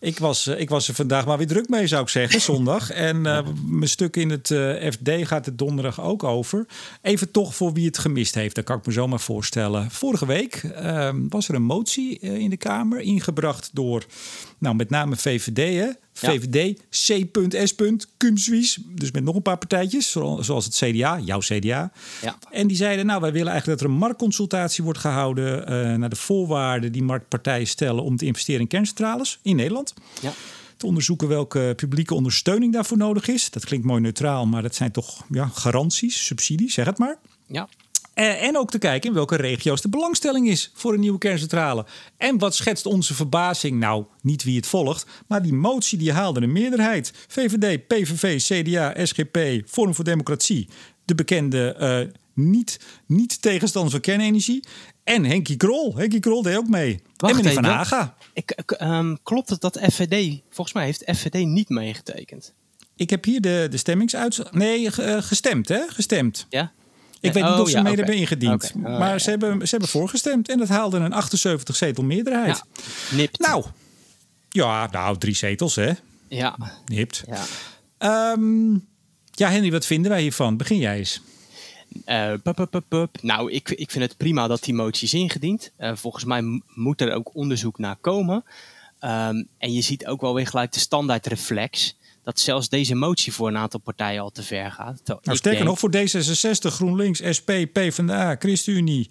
[0.00, 2.90] Ik was, eh, ik was er vandaag maar weer druk mee, zou ik zeggen, zondag.
[2.90, 6.66] En eh, mijn stuk in het eh, FD gaat het donderdag ook over.
[7.02, 9.90] Even toch voor wie het gemist heeft, dat kan ik me zomaar voorstellen.
[9.90, 14.04] Vorige week eh, was er een motie in de Kamer, ingebracht door
[14.60, 15.56] nou, met name VVD.
[15.78, 15.88] Hè?
[16.12, 17.74] VVD, C.S.
[18.16, 21.92] Cumsuis, dus met nog een paar partijtjes, zo- zoals het CDA, jouw CDA.
[22.22, 22.38] Ja.
[22.50, 26.08] En die zeiden, nou, wij willen eigenlijk dat er een marktconsultatie wordt gehouden eh, naar
[26.08, 29.94] de voorwaarden die marktpartijen stellen om te investeren in kerncentrales in Nederland.
[30.22, 30.32] Ja.
[30.76, 33.50] Te onderzoeken welke publieke ondersteuning daarvoor nodig is.
[33.50, 37.16] Dat klinkt mooi neutraal, maar dat zijn toch ja, garanties, subsidies, zeg het maar.
[37.46, 37.68] Ja.
[38.20, 41.86] Eh, En ook te kijken in welke regio's de belangstelling is voor een nieuwe kerncentrale.
[42.16, 43.78] En wat schetst onze verbazing?
[43.78, 47.12] Nou, niet wie het volgt, maar die motie die haalde een meerderheid.
[47.28, 50.68] VVD, PVV, CDA, SGP, Forum voor Democratie.
[51.04, 52.00] De bekende eh,
[52.34, 54.64] niet, niet tegenstanders van kernenergie.
[55.04, 55.96] En Henkie Krol.
[55.96, 57.02] Henkie Krol deed ook mee.
[57.16, 57.64] Wacht en meneer Van.
[57.64, 58.16] Haga.
[58.34, 62.52] Ik, ik, ehm, klopt het dat FVD, volgens mij heeft FVD niet meegetekend?
[62.96, 64.52] Ik heb hier de, de stemmingsuitslag.
[64.52, 65.80] Nee, ge- eh, gestemd hè?
[65.88, 66.46] Gestemd.
[66.50, 66.72] Ja?
[67.20, 68.72] Ik weet niet Oh, of ze ja, mee hebben ingediend.
[68.76, 72.56] Oh, maar ja, Ze, hebben, ze hebben voorgestemd en dat haalde een 78 zetel meerderheid.
[72.56, 73.16] Ja.
[73.16, 73.38] Nipt.
[73.38, 73.64] Nou,
[74.48, 75.92] ja, nou, drie zetels, hè?
[76.28, 76.56] Ja.
[76.84, 77.22] Nipt.
[77.26, 77.44] ja.
[77.98, 78.72] Ehm,
[79.30, 80.56] ja, Henry, wat vinden wij hiervan?
[80.56, 81.20] Begin jij eens.
[82.04, 83.18] Eh, pup, pup, pup, pup.
[83.22, 85.72] Nou, ik, ik vind het prima dat die motie is ingediend.
[85.76, 88.44] Eh, volgens mij moet er ook onderzoek naar komen.
[88.98, 91.96] Ehm, en je ziet ook wel weer gelijk de standaardreflex.
[92.22, 94.96] Dat zelfs deze motie voor een aantal partijen al te ver gaat.
[94.96, 99.08] Terwijl Nou, ik sterker denk- nog, voor D66, GroenLinks, SP, PvdA, ChristenUnie,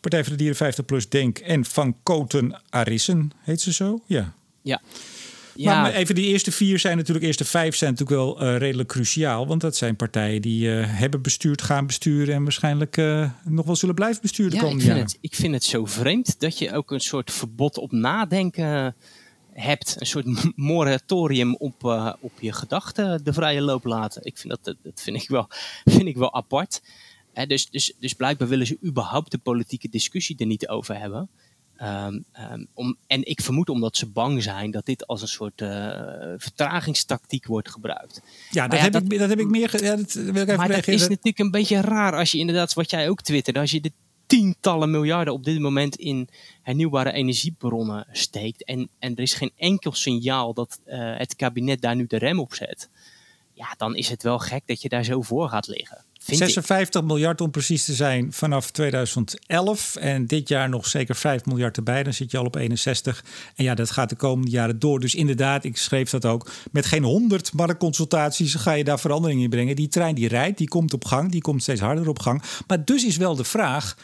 [0.00, 4.02] Partij voor de Dieren 50PLUS, Denk en Van Koten Arissen, heet ze zo?
[4.06, 4.32] Ja.
[4.62, 4.80] Ja.
[4.82, 8.56] Maar Ja, maar even die eerste vier zijn natuurlijk, eerste vijf zijn natuurlijk wel eh,
[8.58, 9.46] redelijk cruciaal.
[9.46, 13.76] Want dat zijn partijen die eh, hebben bestuurd, gaan besturen en waarschijnlijk eh, nog wel
[13.76, 15.12] zullen blijven besturen de ja ik, komende vind jaren.
[15.12, 18.94] het, ik vind het zo vreemd dat je ook een soort verbod op nadenken
[19.52, 19.96] hebt.
[20.00, 20.26] Een soort
[20.56, 24.24] moratorium op, eh, op je gedachten de vrije loop laten.
[24.24, 25.48] Ik vind dat, dat, vind ik wel,
[25.94, 26.82] vind ik wel apart.
[27.32, 31.28] Hè, dus, dus, dus blijkbaar willen ze überhaupt de politieke discussie er niet over hebben.
[31.76, 35.60] Ehm, ehm, om, en ik vermoed omdat ze bang zijn dat dit als een soort
[35.60, 36.00] eh,
[36.36, 38.22] vertragingstactiek wordt gebruikt.
[38.50, 39.84] Ja, dat, ja, heb, dat- Ik, dat heb ik meer.
[39.84, 40.94] Ja, dat wil ik even Maar dat reageren.
[40.94, 43.92] is natuurlijk een beetje raar als je inderdaad, wat jij ook twitterde, als je de
[44.32, 46.28] tientallen miljarden op dit moment in
[46.62, 51.96] hernieuwbare energiebronnen steekt en, en er is geen enkel signaal dat eh, het kabinet daar
[51.96, 52.90] nu de rem op zet.
[53.62, 56.04] Ja, dan is het wel gek dat je daar zo voor gaat liggen.
[56.26, 59.96] 56 miljard om precies te zijn vanaf 2011.
[59.96, 62.02] En dit jaar nog zeker 5 miljard erbij.
[62.02, 63.24] Dan zit je al op 61.
[63.56, 65.00] En ja, dat gaat de komende jaren door.
[65.00, 66.50] Dus inderdaad, ik schreef dat ook.
[66.70, 69.76] Met geen 100 marktconsultaties ga je daar verandering in brengen.
[69.76, 71.30] Die trein die rijdt, die komt op gang.
[71.30, 72.42] Die komt steeds harder op gang.
[72.66, 73.96] Maar dus is wel de vraag.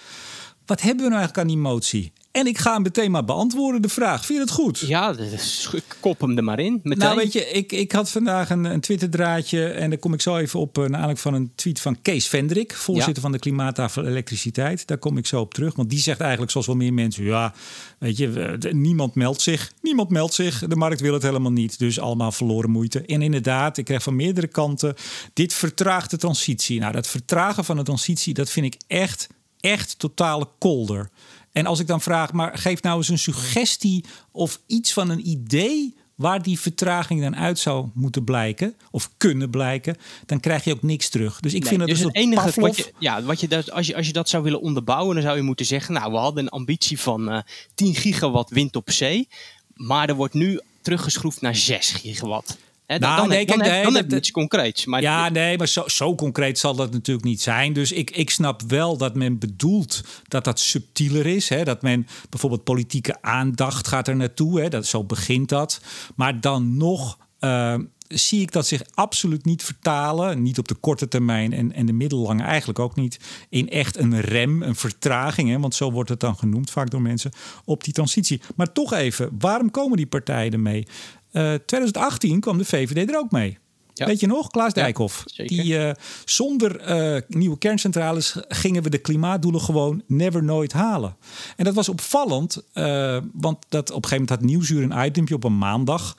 [0.67, 2.13] Wat hebben we nou eigenlijk aan die motie?
[2.31, 4.27] En ik ga hem meteen maar beantwoorden, de vraag.
[4.27, 4.79] Vind je het goed?
[4.79, 6.81] Ja, dus ik kop hem er maar in.
[6.83, 6.99] Meteen.
[7.05, 9.69] Nou, weet je, ik, ik had vandaag een, een Twitter-draadje.
[9.69, 10.79] En daar kom ik zo even op.
[10.79, 14.87] Uh, namelijk van een tweet van Kees Vendrik, voorzitter van de Klimaattafel Elektriciteit.
[14.87, 15.75] Daar kom ik zo op terug.
[15.75, 17.25] Want die zegt eigenlijk, zoals wel meer mensen.
[17.25, 17.55] Ja,
[17.99, 19.73] weet je, niemand meldt zich.
[19.83, 20.67] Niemand meldt zich.
[20.67, 21.79] De markt wil het helemaal niet.
[21.79, 23.01] Dus allemaal verloren moeite.
[23.01, 24.95] En inderdaad, ik krijg van meerdere kanten.
[25.33, 26.81] Dit vertraagt de transitie.
[26.81, 29.29] Nou, dat vertragen van de transitie, dat vind ik echt,
[29.61, 31.11] echt totale kolder.
[31.59, 35.29] En als ik dan vraag, maar geef nou eens een suggestie of iets van een
[35.29, 39.97] idee waar die vertraging dan uit zou moeten blijken of kunnen blijken,
[40.27, 41.41] dan krijg je ook niks terug.
[41.41, 43.97] Dus ik vind dat dus het enige wat je, ja, wat je dat, als je
[43.97, 46.49] als je dat zou willen onderbouwen, dan zou je moeten zeggen, nou, we hadden een
[46.49, 47.43] ambitie van uh, eh,
[47.75, 49.29] 10 gigawatt wind op zee,
[49.75, 52.59] maar er wordt nu teruggeschroefd naar 6 gigawatt.
[52.89, 54.85] He, dan, nou, nee, dan, kijk, dan, heb je iets concreets.
[54.85, 57.73] Maar ja, nee, maar zo, zo concreet zal dat natuurlijk niet zijn.
[57.73, 61.49] Dus ik, ik snap wel dat men bedoelt dat dat subtieler is.
[61.49, 61.65] Hè?
[61.65, 64.61] Dat men bijvoorbeeld politieke aandacht gaat er naartoe.
[64.61, 64.69] Hè?
[64.69, 65.81] Dat, zo begint dat.
[66.15, 67.19] Maar dan nog...
[67.41, 67.75] Uh,
[68.09, 71.93] zie ik dat zich absoluut niet vertalen, niet op de korte termijn en, en de
[71.93, 76.21] middellange eigenlijk ook niet, in echt een rem, een vertraging, hè, want zo wordt het
[76.21, 77.31] dan genoemd vaak door mensen,
[77.65, 78.41] op die transitie.
[78.57, 80.87] Maar toch even, waarom komen die partijen ermee?
[81.31, 83.59] 2018 eh, kwam de VVD er ook mee.
[84.07, 85.25] Weet je nog, Klaas Dijkhoff?
[85.25, 85.91] die uh,
[86.25, 91.17] zonder uh, nieuwe kerncentrales gingen we de klimaatdoelen gewoon never nooit halen.
[91.57, 95.35] En dat was opvallend, uh, want dat op een gegeven moment had Nieuwsuur een itempje
[95.35, 96.17] op een maandag.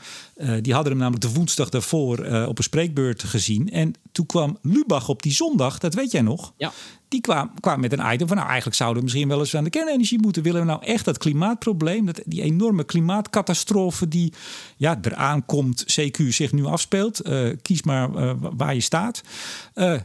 [0.61, 3.69] Die hadden hem namelijk de woensdag daarvoor op een spreekbeurt gezien.
[3.69, 6.53] En toen kwam Lubach op die zondag, dat weet jij nog.
[6.57, 6.71] Ja
[7.09, 8.35] die kwam, kwam met een item van...
[8.35, 10.43] nou, eigenlijk zouden we misschien wel eens aan de kernenergie moeten.
[10.43, 12.05] Willen we nou echt dat klimaatprobleem...
[12.05, 14.33] Dat, die enorme klimaatcatastrofe die
[14.77, 15.99] ja, eraan komt...
[15.99, 17.27] CQ zich nu afspeelt.
[17.27, 18.09] Uh, kies maar
[18.57, 19.21] waar je staat.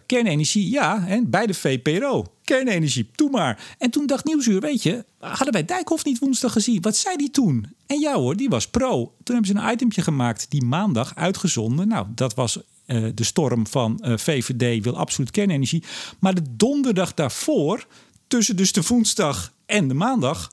[0.06, 2.26] Kernenergie, ja, hè, bij de VPRO.
[2.44, 3.74] Kernenergie, doe maar.
[3.78, 5.04] En toen dacht Nieuwsuur, weet je...
[5.18, 6.80] hadden wij Dijkhoff niet woensdag gezien?
[6.80, 7.74] Wat zei die toen?
[7.86, 9.14] En ja hoor, die was pro.
[9.22, 11.88] Toen hebben ze een itemje gemaakt die maandag uitgezonden.
[11.88, 15.84] Nou, dat was uh, de storm van uh, VVD wil absoluut kernenergie.
[16.18, 17.86] Maar de donderdag daarvoor,
[18.26, 20.52] tussen dus de woensdag en de maandag,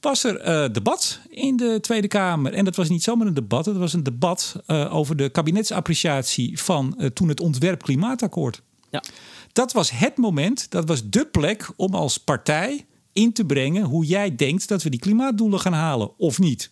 [0.00, 2.52] was er uh, debat in de Tweede Kamer.
[2.52, 4.56] En dat was niet zomaar een debat, het was een debat
[4.90, 8.62] over de kabinetsappreciatie van toen het ontwerp klimaatakkoord.
[8.90, 9.02] Ja.
[9.52, 14.04] Dat was het moment, dat was de plek om als partij in te brengen hoe
[14.04, 16.70] jij denkt dat we die klimaatdoelen gaan halen of niet.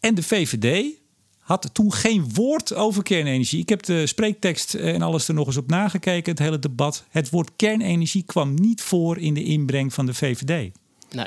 [0.00, 1.02] En de VVD
[1.38, 3.60] had toen geen woord over kernenergie.
[3.60, 7.04] Ik heb de spreektekst en alles er nog eens op nagekeken, het hele debat.
[7.08, 10.72] Het woord kernenergie kwam niet voor in de inbreng van de VVD.
[11.10, 11.26] Nee.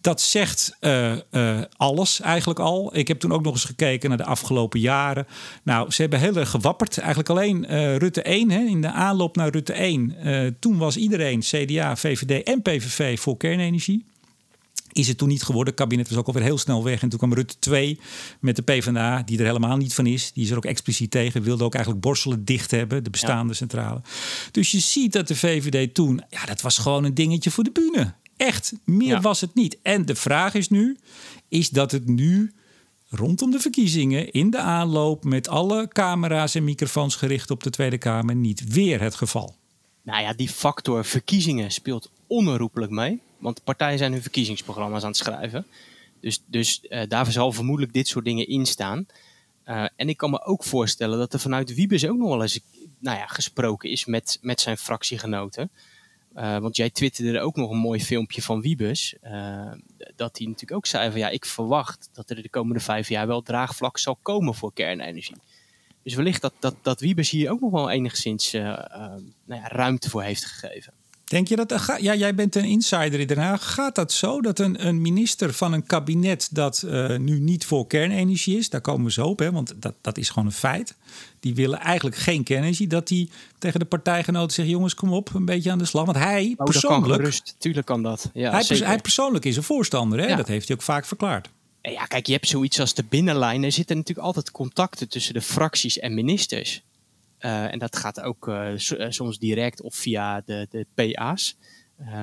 [0.00, 2.96] Dat zegt uh, uh, alles eigenlijk al.
[2.96, 5.26] Ik heb toen ook nog eens gekeken naar de afgelopen jaren.
[5.62, 6.98] Nou, ze hebben heel erg gewapperd.
[6.98, 10.56] Eigenlijk alleen uh, Rutte 1, hè, in de aanloop naar Rutte 1.
[10.58, 14.04] toen was iedereen, CDA, VVD en PVV, voor kernenergie
[14.92, 15.72] is het toen niet geworden.
[15.72, 17.02] Het kabinet was ook alweer heel snel weg.
[17.02, 18.00] En toen kwam Rutte 2
[18.40, 20.32] met de PvdA, die er helemaal niet van is.
[20.32, 21.42] Die is er ook expliciet tegen.
[21.42, 24.00] Wilde ook eigenlijk borstelen dicht hebben, de bestaande centrale.
[24.50, 27.72] Dus je ziet dat de VVD toen, ja, dat was gewoon een dingetje voor de
[27.72, 28.14] bühne.
[28.40, 29.78] Echt, meer was het niet.
[29.82, 30.98] En de vraag is nu,
[31.48, 32.52] is dat het nu
[33.08, 37.98] rondom de verkiezingen in de aanloop met alle camera's en microfoons gericht op de Tweede
[37.98, 39.54] Kamer niet weer het geval?
[40.02, 43.20] Nou ja, die factor verkiezingen speelt onherroepelijk mee.
[43.38, 45.66] Want partijen zijn hun verkiezingsprogramma's aan het schrijven.
[46.20, 49.06] Dus, dus uh, daar zal vermoedelijk dit soort dingen in staan.
[49.66, 52.60] Uh, en ik kan me ook voorstellen dat er vanuit Wiebes ook nog wel eens
[52.98, 55.70] nou ja, gesproken is met, met zijn fractiegenoten.
[56.34, 59.14] Uh, want jij twitterde er ook nog een mooi filmpje van Wiebes.
[60.16, 63.26] dat hij natuurlijk ook zei van ja, ik verwacht dat er de komende vijf jaar
[63.26, 65.36] wel draagvlak zal komen voor kernenergie.
[66.02, 70.22] Dus wellicht dat, dat, dat Wiebes hier ook nog wel enigszins nou ja, ruimte voor
[70.22, 70.92] heeft gegeven.
[71.30, 73.72] Denk je dat, ja, jij bent een insider in Den Haag.
[73.72, 77.86] Gaat dat zo dat een, een minister van een kabinet dat uh, nu niet voor
[77.86, 80.94] kernenergie is, daar komen we zo op, hè, want dat, dat is gewoon een feit.
[81.40, 82.86] Die willen eigenlijk geen kernenergie.
[82.86, 86.04] Dat die tegen de partijgenoten zegt: jongens, kom op, een beetje aan de slag.
[86.04, 87.22] Want hij oh, persoonlijk.
[87.22, 88.30] Kan tuurlijk kan dat.
[88.32, 90.36] Ja, hij, hij, persoonlijk is een voorstander, hè?
[90.36, 91.48] dat heeft hij ook vaak verklaard.
[91.82, 93.64] Ja, kijk, je hebt zoiets als de binnenlijn.
[93.64, 96.82] Er zitten natuurlijk altijd contacten tussen de fracties en ministers.
[97.40, 98.72] Uh, en dat gaat ook uh,
[99.08, 101.56] soms direct of via de, de PA's.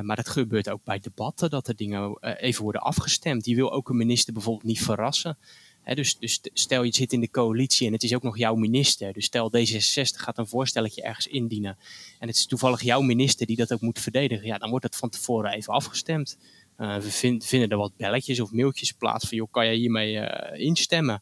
[0.01, 3.43] Maar dat gebeurt ook bij debatten, dat er dingen even worden afgestemd.
[3.43, 5.37] Die wil ook een minister bijvoorbeeld niet verrassen.
[5.83, 9.13] dus, dus stel je zit in de coalitie en het is ook nog jouw minister.
[9.13, 11.77] Dus stel D66 gaat een voorstelletje ergens indienen.
[12.19, 14.45] En het is toevallig jouw minister die dat ook moet verdedigen.
[14.45, 16.37] Ja, dan wordt het van tevoren even afgestemd.
[16.75, 21.21] We vind, vinden er wat belletjes of mailtjes plaats van, joh, kan jij hiermee instemmen?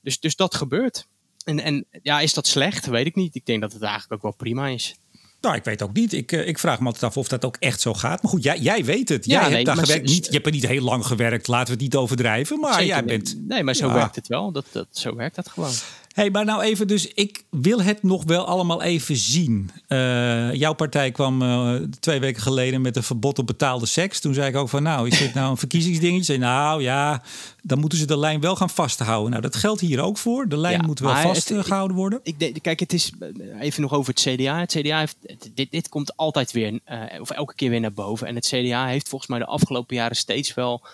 [0.00, 1.06] Dus, dus dat gebeurt.
[1.44, 2.86] En, en ja, is dat slecht?
[2.86, 3.34] Weet ik niet.
[3.34, 4.96] Ik denk dat het eigenlijk ook wel prima is.
[5.40, 6.12] Nou, ik weet ook niet.
[6.12, 8.22] Ik, ik vraag me altijd af of dat ook echt zo gaat.
[8.22, 9.24] Maar goed, jij, jij weet het.
[9.24, 10.06] Jij hebt daar gewerkt.
[10.06, 11.48] Niet, je hebt er niet heel lang gewerkt.
[11.48, 12.60] Laten we het niet overdrijven.
[12.60, 13.36] Maar jij bent.
[13.48, 14.52] Nee, maar zo werkt het wel.
[14.52, 15.72] Dat, dat, zo werkt dat gewoon
[16.12, 19.70] hey, maar nou even, dus ik wil het nog wel allemaal even zien.
[19.88, 24.20] Uh, jouw partij kwam uh, twee weken geleden met een verbod op betaalde seks.
[24.20, 26.24] Toen zei ik ook van, nou, is dit nou een verkiezingsdingetje?
[26.24, 27.22] Zei, nou ja,
[27.62, 29.30] dan moeten ze de lijn wel gaan vasthouden.
[29.30, 30.48] Nou, dat geldt hier ook voor.
[30.48, 32.20] De lijn moet wel vastgehouden worden.
[32.22, 34.58] Ik, ik, kijk, het is eh, even nog over het CDA.
[34.58, 35.16] Het CDA heeft,
[35.54, 38.26] dit, dit komt altijd weer, uh, of elke keer weer naar boven.
[38.26, 40.86] En het CDA heeft volgens mij de afgelopen jaren steeds wel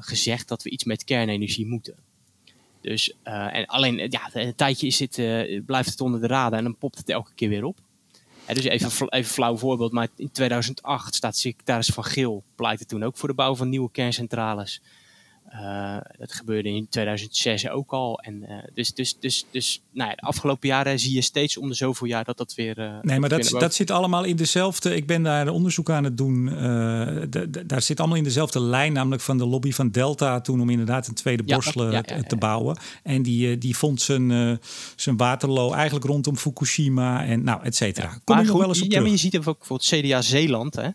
[0.00, 1.94] gezegd dat we iets met kernenergie moeten.
[2.88, 6.58] Dus, uh, en alleen ja, een tijdje is het, uh, blijft het onder de radar
[6.58, 7.78] en dan popt het elke keer weer op.
[8.46, 9.06] Dus even, ja.
[9.18, 13.34] even flauw voorbeeld, maar in 2008 staat secretaris Van Geel pleitte toen ook voor de
[13.34, 14.80] bouw van nieuwe kerncentrales.
[15.52, 18.20] Uh, dat gebeurde in 2006 ook al.
[18.20, 21.68] En, uh, dus dus, dus, dus nou ja, de afgelopen jaren zie je steeds om
[21.68, 22.78] de zoveel jaar dat dat weer.
[22.78, 24.94] Uh, nee, maar dat, dat zit allemaal in dezelfde.
[24.94, 26.46] Ik ben daar onderzoek aan het doen.
[27.66, 31.06] Daar zit allemaal in dezelfde lijn, namelijk van de lobby van Delta toen om inderdaad
[31.06, 32.78] een tweede ja, ja, te bouwen.
[33.02, 34.58] En die, die vond zijn,
[34.96, 38.18] zijn waterloo eigenlijk rondom Fukushima en nou, et cetera.
[38.24, 40.74] Kom je nog wel eens op Ja, maar je ziet ook bijvoorbeeld CDA Zeeland.
[40.74, 40.88] Hè?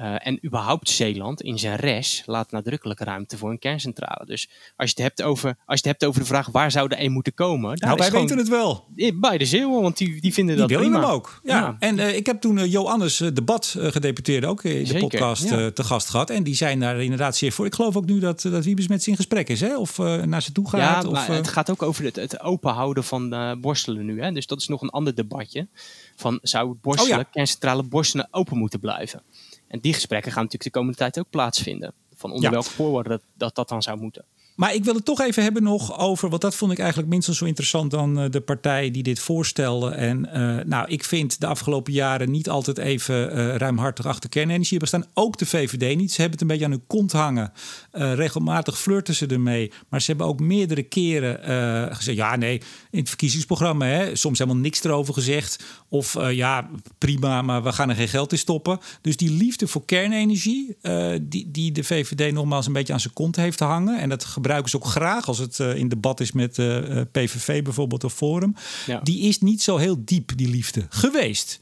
[0.00, 4.26] Uh, en überhaupt Zeeland in zijn res laat nadrukkelijk ruimte voor een kerncentrale.
[4.26, 6.88] Dus als je het hebt over, als je het hebt over de vraag waar zou
[6.88, 7.78] er een moeten komen.
[7.78, 8.88] Nou, wij weten het wel.
[9.14, 11.40] Bij de Zeeuwen, want die, die vinden die dat willen hem ook.
[11.42, 11.58] Ja.
[11.58, 11.76] ja.
[11.78, 15.70] En uh, ik heb toen uh, Johannes, debat gedeputeerde, ook in Zeker, de podcast ja.
[15.70, 16.30] te gast gehad.
[16.30, 17.66] En die zijn daar inderdaad zeer voor.
[17.66, 19.78] Ik geloof ook nu dat, dat Wiebes met ze in gesprek is, hè?
[19.78, 21.02] of naar ze toe gaat.
[21.02, 24.22] Ja, of, het gaat ook over het, het openhouden van borstelen nu.
[24.22, 24.32] Hè?
[24.32, 25.68] Dus dat is nog een ander debatje.
[26.16, 29.22] Van zou borstelen, oh, kerncentrale borstelen open moeten blijven?
[29.70, 31.92] En die gesprekken gaan natuurlijk de komende tijd ook plaatsvinden.
[32.14, 32.50] Van onder ja.
[32.50, 34.24] welke voorwaarden dat, dat dat dan zou moeten.
[34.60, 37.38] Maar ik wil het toch even hebben nog over, want dat vond ik eigenlijk minstens
[37.38, 39.90] zo interessant dan uh, de partij die dit voorstelde.
[39.90, 44.78] En uh, nou, ik vind de afgelopen jaren niet altijd even uh, ruimhartig achter kernenergie
[44.78, 45.10] hebben staan.
[45.14, 46.12] Ook de VVD niet.
[46.12, 47.52] Ze hebben het een beetje aan hun kont hangen.
[47.92, 49.72] regelmatig flirten ze ermee.
[49.88, 54.60] Maar ze hebben ook meerdere keren gezegd: ja, nee, in het verkiezingsprogramma, hè, soms helemaal
[54.60, 55.64] niks erover gezegd.
[55.92, 58.78] Of ja, prima, maar we gaan er geen geld in stoppen.
[59.00, 60.76] Dus die liefde voor kernenergie,
[61.22, 64.00] die, die de VVD nogmaals een beetje aan zijn kont heeft hangen.
[64.00, 67.62] En dat gebruiken ze ook graag als het uh, in debat is met eh, PVV
[67.62, 68.54] bijvoorbeeld of Forum.
[68.86, 69.00] Ja.
[69.02, 71.60] Die is niet zo heel diep, die liefde, geweest.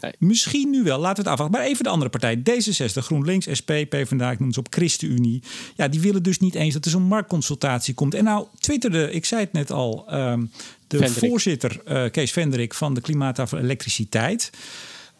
[0.00, 0.12] Nee.
[0.18, 1.58] Misschien nu wel, laten we het afwachten.
[1.58, 5.42] Maar even de andere partij, D66, GroenLinks, SP, PvdA, ik noem ze op ChristenUnie.
[5.76, 8.14] Ja, die willen dus niet eens dat er zo'n marktconsultatie komt.
[8.14, 10.50] En nou twitterde, ik zei het net al, um,
[10.90, 11.30] de Vendrik.
[11.30, 14.50] voorzitter uh, Kees Vendrik van de Klimaattafel Elektriciteit.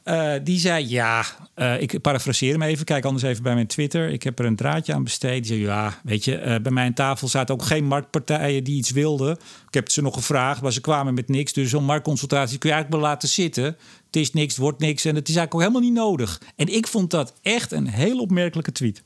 [0.05, 1.25] Uh, die zei ja,
[1.57, 4.09] uh, ik parafraseer hem even, kijk anders even bij mijn Twitter.
[4.09, 5.47] Ik heb er een draadje aan besteed.
[5.47, 8.91] Die zei ja, weet je, uh, bij mijn tafel zaten ook geen marktpartijen die iets
[8.91, 9.39] wilden.
[9.67, 11.53] Ik heb ze nog gevraagd, maar ze kwamen met niks.
[11.53, 13.65] Dus zo'n marktconsultatie kun je eigenlijk wel laten zitten.
[14.07, 16.41] Het is niks, het wordt niks en het is eigenlijk ook helemaal niet nodig.
[16.57, 19.03] En ik vond dat echt een heel opmerkelijke tweet.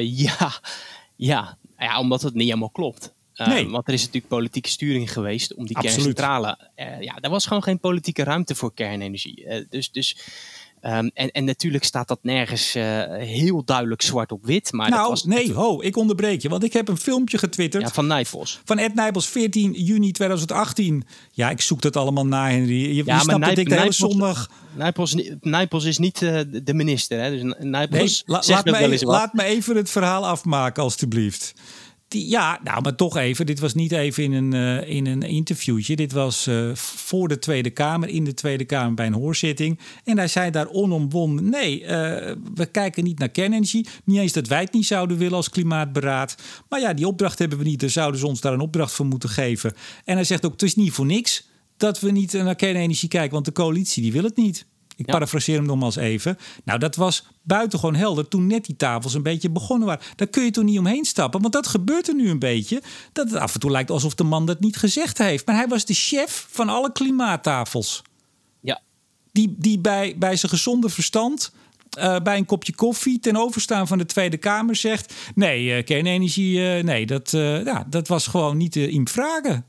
[0.00, 0.60] ja,
[1.16, 1.58] ja.
[1.78, 3.14] ja, omdat het niet helemaal klopt.
[3.36, 3.68] Uh, nee.
[3.68, 6.58] Want er is natuurlijk politieke sturing geweest om die kerncentrale.
[6.76, 9.44] Uh, ja, er was gewoon geen politieke ruimte voor kernenergie.
[9.44, 10.16] Uh, dus, dus,
[10.82, 12.72] um, en, en natuurlijk staat dat nergens
[13.18, 14.72] heel duidelijk zwart op wit.
[14.72, 16.48] Maar nou, dat was nee, ho, ik onderbreek je.
[16.48, 17.82] Want ik heb een filmpje getwitterd.
[17.82, 18.60] Ja, van Nijpels.
[18.64, 21.04] Van Ed Nijpels, 14 juni 2018.
[21.32, 22.96] Ja, ik zoek dat allemaal na, Henry.
[22.96, 24.50] Je, ja, je snapt dat ik de hele zondag...
[24.72, 27.20] Nijpels, Nijpels is niet de minister.
[27.20, 27.30] Hè?
[27.30, 31.54] Dus Nijpels nee, la, laat, me even, laat me even het verhaal afmaken, alstublieft.
[32.08, 33.46] Die, ja, nou, maar toch even.
[33.46, 35.96] Dit was niet even in een, uh, in een interviewtje.
[35.96, 39.78] Dit was uh, voor de Tweede Kamer, in de Tweede Kamer bij een hoorzitting.
[40.04, 41.88] En hij zei daar onomwonden: nee, uh,
[42.54, 43.86] we kijken niet naar kernenergie.
[44.04, 46.36] Niet eens dat wij het niet zouden willen als klimaatberaad.
[46.68, 47.80] Maar ja, die opdracht hebben we niet.
[47.80, 49.74] Dan zouden ze ons daar een opdracht voor moeten geven.
[50.04, 53.32] En hij zegt ook: het is niet voor niks dat we niet naar kernenergie kijken,
[53.32, 54.66] want de coalitie die wil het niet.
[54.96, 55.12] Ik ja.
[55.12, 56.38] parafraseer hem nogmaals even.
[56.64, 60.04] Nou, dat was buitengewoon helder toen net die tafels een beetje begonnen waren.
[60.16, 61.40] Daar kun je toch niet omheen stappen?
[61.40, 62.82] Want dat gebeurt er nu een beetje.
[63.12, 65.46] Dat het af en toe lijkt alsof de man dat niet gezegd heeft.
[65.46, 68.02] Maar hij was de chef van alle klimaattafels.
[68.60, 68.80] Ja.
[69.32, 71.52] Die, die bij, bij zijn gezonde verstand...
[71.98, 75.14] Uh, bij een kopje koffie ten overstaan van de Tweede Kamer zegt...
[75.34, 79.64] nee, uh, kernenergie, uh, nee, dat, ja, dat was gewoon niet in vragen.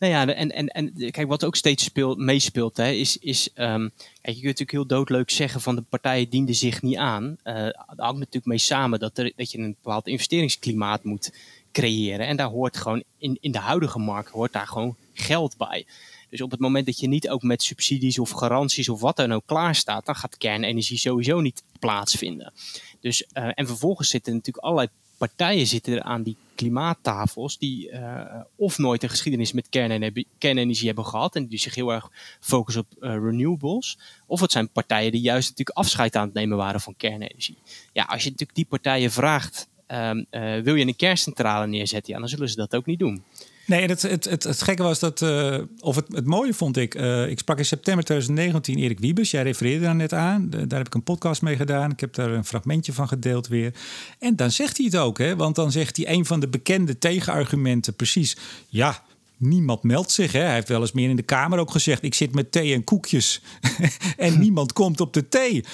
[0.00, 3.16] Nou ja, en, en, en kijk, wat ook steeds speelt, meespeelt, hè, is.
[3.16, 6.96] is um, kijk, je kunt natuurlijk heel doodleuk zeggen van de partijen dienden zich niet
[6.96, 7.36] aan.
[7.44, 11.32] Uh, dat hangt natuurlijk mee samen dat, er, dat je een bepaald investeringsklimaat moet
[11.72, 12.26] creëren.
[12.26, 15.86] En daar hoort gewoon in, in de huidige markt hoort daar gewoon geld bij.
[16.30, 19.32] Dus op het moment dat je niet ook met subsidies of garanties of wat dan
[19.32, 22.52] ook klaar staat, dan gaat kernenergie sowieso niet plaatsvinden.
[23.00, 24.88] Dus, uh, en vervolgens zitten natuurlijk allerlei
[25.20, 29.68] partijen zitten er aan die klimaattafels die uh, of nooit een geschiedenis met
[30.38, 32.10] kernenergie, hebben gehad en die zich heel erg
[32.40, 33.98] focussen op uh, renewables.
[34.26, 37.58] Of het zijn partijen die juist natuurlijk afscheid aan het nemen waren van kernenergie.
[37.92, 42.12] Ja, als je natuurlijk die partijen vraagt, um, uh, wil je een kerncentrale neerzetten?
[42.12, 43.24] Ja, dan zullen ze dat ook niet doen.
[43.70, 46.94] Nee, het, het, het, het gekke was dat, uh, of het, het mooie vond ik,
[46.94, 50.86] uh, ik sprak in september 2019 Erik Wiebes, jij refereerde daar net aan, daar heb
[50.86, 53.74] ik een podcast mee gedaan, ik heb daar een fragmentje van gedeeld weer.
[54.18, 56.98] En dan zegt hij het ook, hè, want dan zegt hij een van de bekende
[56.98, 58.36] tegenargumenten precies,
[58.68, 59.02] ja,
[59.36, 60.32] niemand meldt zich.
[60.32, 60.40] Hè.
[60.40, 62.84] Hij heeft wel eens meer in de Kamer ook gezegd, ik zit met thee en
[62.84, 63.42] koekjes
[64.16, 65.64] en niemand komt op de thee.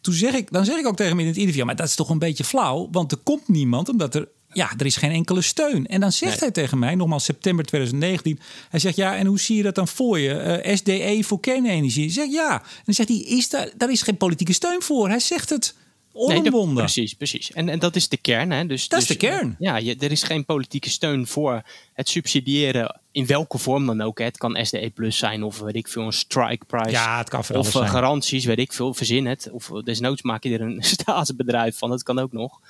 [0.00, 1.94] Toen zeg ik, dan zeg ik ook tegen hem in het interview, maar dat is
[1.94, 5.42] toch een beetje flauw, want er komt niemand omdat er ja, er is geen enkele
[5.42, 5.86] steun.
[5.86, 8.38] En dan zegt hij tegen mij, nogmaals september 2019,
[8.68, 10.62] hij zegt ja, en hoe zie je dat dan voor je?
[10.64, 12.10] Uh, SDE voor kernenergie.
[12.10, 12.52] Zeg ja.
[12.52, 15.08] En dan zegt hij, is daar, daar is geen politieke steun voor.
[15.08, 15.74] Hij zegt het.
[16.14, 16.74] Onomwonden.
[16.74, 17.52] Nee, precies, precies.
[17.52, 18.50] En, en dat is de kern.
[18.50, 18.66] Hè?
[18.66, 19.56] Dus, dat dus, is de kern.
[19.58, 24.18] Ja, je, er is geen politieke steun voor het subsidiëren in welke vorm dan ook.
[24.18, 24.24] Hè.
[24.24, 26.90] Het kan SDE Plus zijn of weet ik veel, een strike price.
[26.90, 29.48] Ja, het kan Of uh, garanties, weet ik veel, verzin het.
[29.52, 32.60] Of desnoods maak je er een staatsbedrijf van, dat kan ook nog.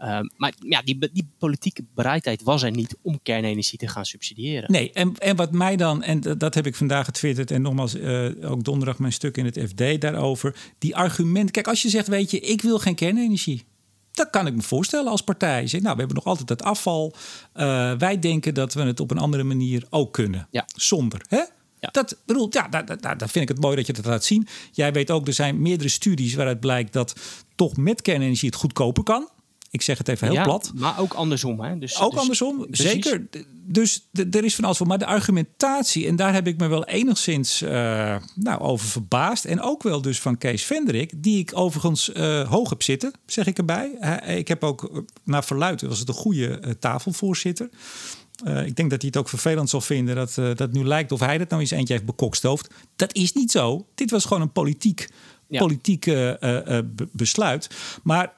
[0.00, 4.72] Uh, maar ja, die, die, politieke bereidheid was er niet om kernenergie te gaan subsidiëren.
[4.72, 8.50] Nee, en, en wat mij dan, en dat heb ik vandaag getwitterd en nogmaals uh,
[8.50, 10.56] ook donderdag mijn stuk in het FD daarover.
[10.78, 13.64] Die argument, kijk, als je zegt, weet je, ik wil geen kernenergie.
[14.12, 15.66] Dat kan ik me voorstellen als partij.
[15.66, 17.14] Zeg, nou, we hebben nog altijd het afval.
[17.54, 20.48] Uh, wij denken dat we het op een andere manier ook kunnen.
[20.50, 20.64] Ja.
[20.76, 21.24] Zonder.
[21.28, 21.42] Hè?
[21.80, 21.88] Ja.
[21.92, 24.48] Dat bedoel, ja, daar, daar, daar vind ik het mooi dat je dat laat zien.
[24.72, 27.14] Jij weet ook, er zijn meerdere studies waaruit blijkt dat
[27.54, 29.28] toch met kernenergie het goedkoper kan.
[29.70, 30.72] Ik zeg het even heel ja, plat.
[30.74, 31.60] Maar ook andersom.
[31.60, 31.78] Hè?
[31.78, 32.90] Dus, ook dus, andersom, precies.
[32.90, 33.28] zeker.
[33.52, 34.86] Dus er is van alles voor.
[34.86, 37.70] Maar de argumentatie, en daar heb ik me wel enigszins uh,
[38.34, 39.44] nou, over verbaasd.
[39.44, 43.46] En ook wel dus van Kees Venderik, die ik overigens uh, hoog heb zitten, zeg
[43.46, 43.90] ik erbij.
[44.00, 47.68] Uh, ik heb ook, naar verluid, was het een goede tafelvoorzitter.
[48.46, 51.12] Uh, ik denk dat hij het ook vervelend zal vinden dat uh, dat nu lijkt
[51.12, 52.74] of hij dat nou eens eentje heeft bekokstoofd.
[52.96, 53.86] Dat is niet zo.
[53.94, 55.08] Dit was gewoon een politiek,
[55.48, 55.58] ja.
[55.58, 56.32] politiek uh,
[57.12, 57.70] besluit.
[58.02, 58.32] Maar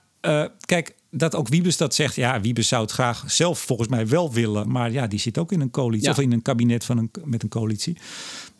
[0.61, 2.15] kijk, dat ook Wiebes dat zegt.
[2.15, 4.71] Ja, Wiebes zou het graag zelf volgens mij wel willen.
[4.71, 6.07] Maar ja, die zit ook in een coalitie.
[6.07, 6.13] Ja.
[6.13, 7.97] Of in een kabinet van een, met een coalitie.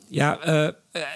[0.09, 0.69] Ja, uh,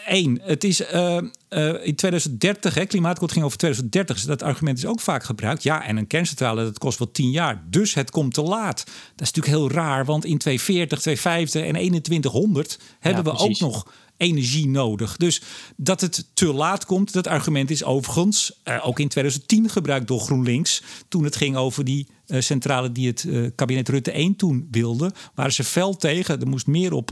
[0.06, 0.40] één.
[0.42, 1.18] Het is uh,
[1.50, 4.16] uh, in 2030, hè, klimaatakkoord ging over 2030.
[4.16, 5.62] Dus dat argument is ook vaak gebruikt.
[5.62, 7.62] Ja, en een kerncentrale, dat kost wel tien jaar.
[7.70, 8.84] Dus het komt te laat.
[8.84, 13.62] Dat is natuurlijk heel raar, want in 2040, 2050 en 2100 hebben ja, we precies.
[13.62, 15.16] ook nog energie nodig.
[15.16, 15.42] Dus
[15.76, 20.20] dat het te laat komt, dat argument is overigens uh, ook in 2010 gebruikt door
[20.20, 20.82] GroenLinks.
[21.08, 25.12] Toen het ging over die uh, centrale die het uh, kabinet Rutte 1 toen wilde.
[25.34, 26.40] Waren ze fel tegen.
[26.40, 27.10] Er moest meer op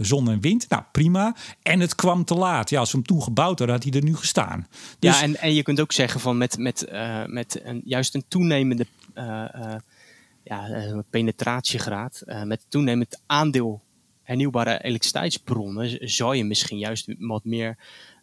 [0.00, 0.68] zon en wind.
[0.68, 1.36] Nou, prima.
[1.62, 2.70] En het kwam te laat.
[2.70, 4.66] Ja, als we hem toen gebouwd hadden, had hij er nu gestaan.
[4.98, 5.18] Dus...
[5.18, 6.86] Ja, en, en je kunt ook zeggen van met, met,
[7.26, 8.86] met een, juist een toenemende
[10.44, 10.68] ja,
[11.10, 13.82] penetratiegraad, met toenemend aandeel
[14.24, 17.76] hernieuwbare elektriciteitsbronnen zou je misschien juist wat meer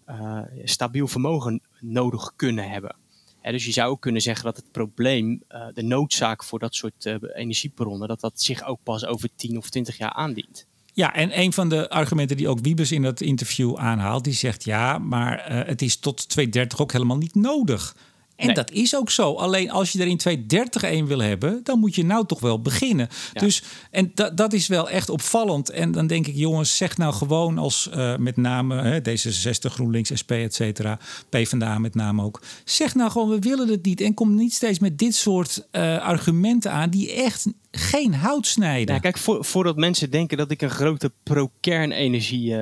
[0.09, 2.95] uh, stabiel vermogen nodig kunnen hebben.
[3.41, 6.75] He, dus je zou ook kunnen zeggen dat het probleem, uh, de noodzaak voor dat
[6.75, 10.67] soort uh, energiebronnen, dat dat zich ook pas over 10 of 20 jaar aandient.
[10.93, 14.63] Ja, en een van de argumenten die ook Wiebes in dat interview aanhaalt, die zegt
[14.63, 17.95] ja, maar het is tot 2030 ook helemaal niet nodig.
[18.35, 18.55] En nee.
[18.55, 19.33] dat is ook zo.
[19.33, 22.61] Alleen als je er in 2030 één wil hebben, dan moet je nou toch wel
[22.61, 23.07] beginnen.
[23.33, 23.41] Ja.
[23.41, 25.69] Dus, en dat, dat is wel echt opvallend.
[25.69, 30.11] En dan denk ik, jongens, zeg nou gewoon als uh, met name hè, D66, GroenLinks,
[30.21, 32.41] SP, et cetera, PvdA met name ook.
[32.65, 34.01] Zeg nou gewoon, we willen het niet.
[34.01, 38.95] En kom niet steeds met dit soort uh, argumenten aan die echt geen hout snijden.
[38.95, 42.51] Ja, kijk, voor, voordat mensen denken dat ik een grote pro-kernenergie.
[42.51, 42.57] Uh,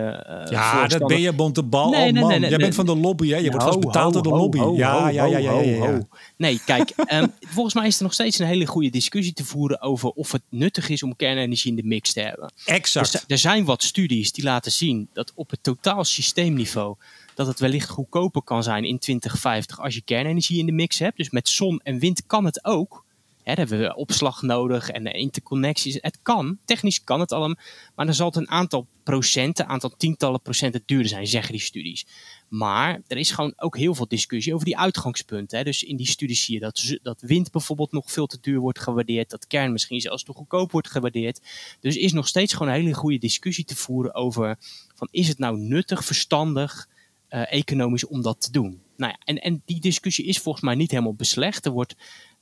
[0.50, 1.90] ja, dat ben je, Bontebal.
[1.90, 3.38] Nee, oh, nee, nee, Jij bent van de lobby, hè?
[3.38, 4.58] Je wordt vast betaald door de lobby.
[4.58, 6.08] Ho, ja, ho, ja, ja, ja, ja, ja,
[6.38, 9.82] Nee, kijk, um, volgens mij is er nog steeds een hele goede discussie te voeren
[9.82, 12.54] over of het nuttig is om kernenergie in de mix te hebben.
[12.66, 13.12] Exact.
[13.12, 16.96] Dus er zijn wat studies die laten zien dat op het totaal systeemniveau
[17.36, 21.18] dat het wellicht goedkoper kan zijn in 2050 als je kernenergie in de mix hebt.
[21.18, 23.06] Dus met zon en wind kan het ook.
[23.50, 25.98] Hè, hebben we opslag nodig en interconnecties.
[26.02, 27.58] Het kan, technisch kan het allemaal,
[27.96, 32.06] maar dan zal het een aantal procenten, aantal tientallen procenten duurder zijn, zeggen die studies.
[32.50, 35.58] Maar er is gewoon ook heel veel discussie over die uitgangspunten.
[35.58, 35.64] Hè.
[35.64, 38.80] Dus in die studies zie je dat, dat wind bijvoorbeeld nog veel te duur wordt
[38.80, 41.42] gewaardeerd, dat kern misschien zelfs te goedkoop wordt gewaardeerd.
[41.80, 44.58] Dus is nog steeds gewoon een hele goede discussie te voeren over
[44.96, 46.88] van is het nou nuttig, verstandig,
[47.30, 48.82] uh, economisch om dat te doen.
[48.98, 51.66] Nou ja, en, en die discussie is volgens mij niet helemaal beslecht.
[51.66, 51.96] Er wordt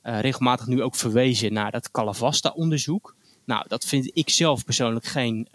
[0.08, 3.14] regelmatig nu ook verwezen naar dat Calavasta-onderzoek.
[3.44, 5.48] Nou, dat vind ik zelf persoonlijk geen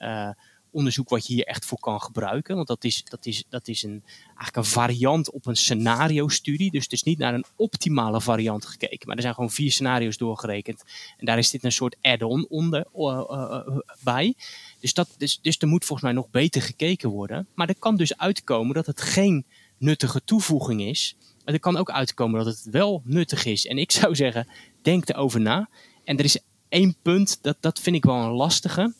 [0.73, 2.55] onderzoek wat je hier echt voor kan gebruiken.
[2.55, 6.71] Want dat is, dat is, dat is een, eigenlijk een variant op een scenario-studie.
[6.71, 9.07] Dus het is niet naar een optimale variant gekeken.
[9.07, 10.83] Maar er zijn gewoon vier scenario's doorgerekend.
[11.17, 13.67] En daar is dit een soort add-on onder uh,
[14.03, 14.33] bij.
[14.79, 17.47] Dus, dat, dus, dus er moet volgens mij nog beter gekeken worden.
[17.55, 19.45] Maar er kan dus uitkomen dat het geen
[19.77, 21.15] nuttige toevoeging is.
[21.45, 23.65] Maar er kan ook uitkomen dat het wel nuttig is.
[23.65, 24.47] En ik zou zeggen,
[24.81, 25.69] denk erover na.
[26.03, 26.39] En er is
[26.69, 28.93] één punt, dat, dat vind ik wel een lastige.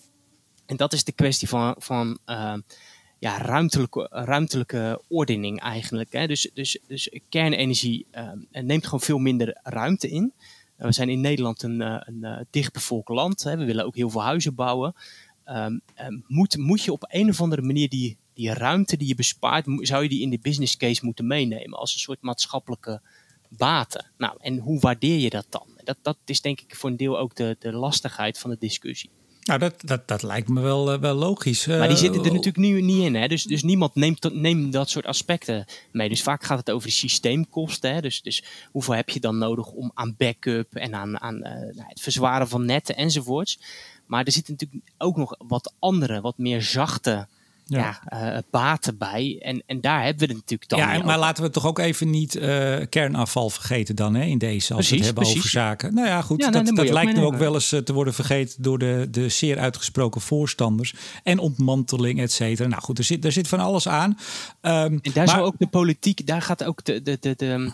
[0.66, 2.56] En dat is de kwestie van, van uh,
[3.20, 6.12] ja, ruimtelijke, ruimtelijke ordening eigenlijk.
[6.12, 6.28] Hè.
[6.28, 10.34] Dus, dus, dus kernenergie uh, neemt gewoon veel minder ruimte in.
[10.76, 13.44] we zijn in Nederland een, een dichtbevolkt land.
[13.44, 13.58] Hè.
[13.58, 14.96] We willen ook heel veel huizen bouwen.
[15.46, 15.82] Um,
[16.28, 20.04] moet, moet je op een of andere manier die, die ruimte die je bespaart, zou
[20.04, 23.02] je die in de business case moeten meenemen als een soort maatschappelijke
[23.50, 24.12] baten.
[24.18, 25.68] Nou, en hoe waardeer je dat dan?
[25.84, 29.10] Dat, dat is denk ik voor een deel ook de, de lastigheid van de discussie.
[29.44, 31.66] Nou, dat, dat, dat lijkt me wel, uh, wel logisch.
[31.66, 33.16] Maar die zitten er eh, natuurlijk nu niet in.
[33.16, 33.28] Hè?
[33.28, 36.10] Dus, dus niemand neemt, neemt dat soort aspecten mee.
[36.10, 37.94] Dus vaak gaat het over de systeemkosten.
[37.94, 38.02] Hè?
[38.02, 42.02] Dus, dus hoeveel heb je dan nodig om aan backup en aan, aan uh, het
[42.02, 43.60] verzwaren van netten enzovoorts.
[44.06, 47.28] Maar er zitten natuurlijk ook nog wat andere, wat meer zachte
[47.66, 48.00] ja.
[48.10, 49.40] ja uh, baten bij.
[49.42, 50.80] En, en daar hebben we het natuurlijk dan.
[50.80, 54.74] Ja, maar laten we toch ook even niet uh, kernafval vergeten dan hè, in deze.
[54.74, 55.94] Als we het hebben over zaken.
[55.94, 56.42] Nou ja, goed.
[56.42, 59.30] Ja, dat, dat lijkt nu ook wel eens uh, te worden vergeten door de, de
[59.30, 60.94] zeer uitgesproken voorstanders.
[61.24, 62.68] En ontmanteling, et cetera.
[62.68, 64.10] Nou goed, er zit, er zit van alles aan.
[64.10, 64.20] Um,
[64.62, 67.72] en daar maar, zou ook de politiek, daar gaat ook de, de, de, de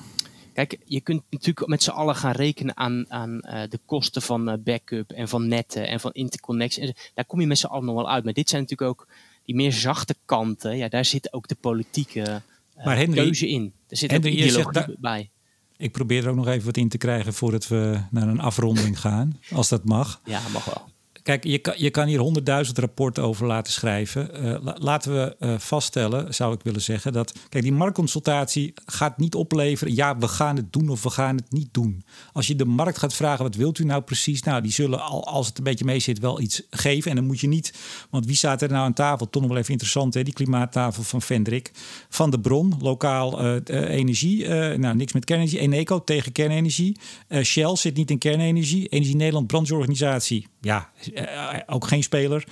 [0.53, 4.49] Kijk, je kunt natuurlijk met z'n allen gaan rekenen aan, aan uh, de kosten van
[4.49, 6.95] uh, backup en van netten en van interconnectie.
[7.13, 8.23] Daar kom je met z'n allen nog wel uit.
[8.23, 9.07] Maar dit zijn natuurlijk ook
[9.49, 12.41] die meer zachte kanten, ja, daar zit ook de politieke
[12.77, 13.73] uh, maar Henry, keuze in.
[13.87, 15.31] Er zit Henry, ook ideologie bij.
[15.77, 18.99] Ik probeer er ook nog even wat in te krijgen voordat we naar een afronding
[18.99, 20.21] gaan, als dat mag.
[20.25, 20.89] Ja, mag wel.
[21.23, 24.45] Kijk, je kan, je kan hier honderdduizend rapporten over laten schrijven.
[24.45, 29.35] Uh, laten we uh, vaststellen, zou ik willen zeggen, dat kijk, die marktconsultatie gaat niet
[29.35, 29.95] opleveren.
[29.95, 32.03] Ja, we gaan het doen of we gaan het niet doen.
[32.33, 34.43] Als je de markt gaat vragen, wat wilt u nou precies?
[34.43, 37.09] Nou, die zullen, al, als het een beetje mee zit, wel iets geven.
[37.09, 37.73] En dan moet je niet,
[38.09, 39.29] want wie staat er nou aan tafel?
[39.29, 40.23] Toch nog wel even interessant, hè?
[40.23, 41.71] die klimaattafel van Vendrik.
[42.09, 43.55] Van de Bron, lokaal uh,
[43.89, 44.47] energie.
[44.77, 45.59] nou, niks met kernenergie.
[45.59, 46.97] Eneco tegen kernenergie.
[47.43, 48.87] Shell zit niet in kernenergie.
[48.87, 50.47] Energie Nederland, brancheorganisatie.
[50.61, 51.08] Ja, eh,
[51.65, 52.45] ook geen speler.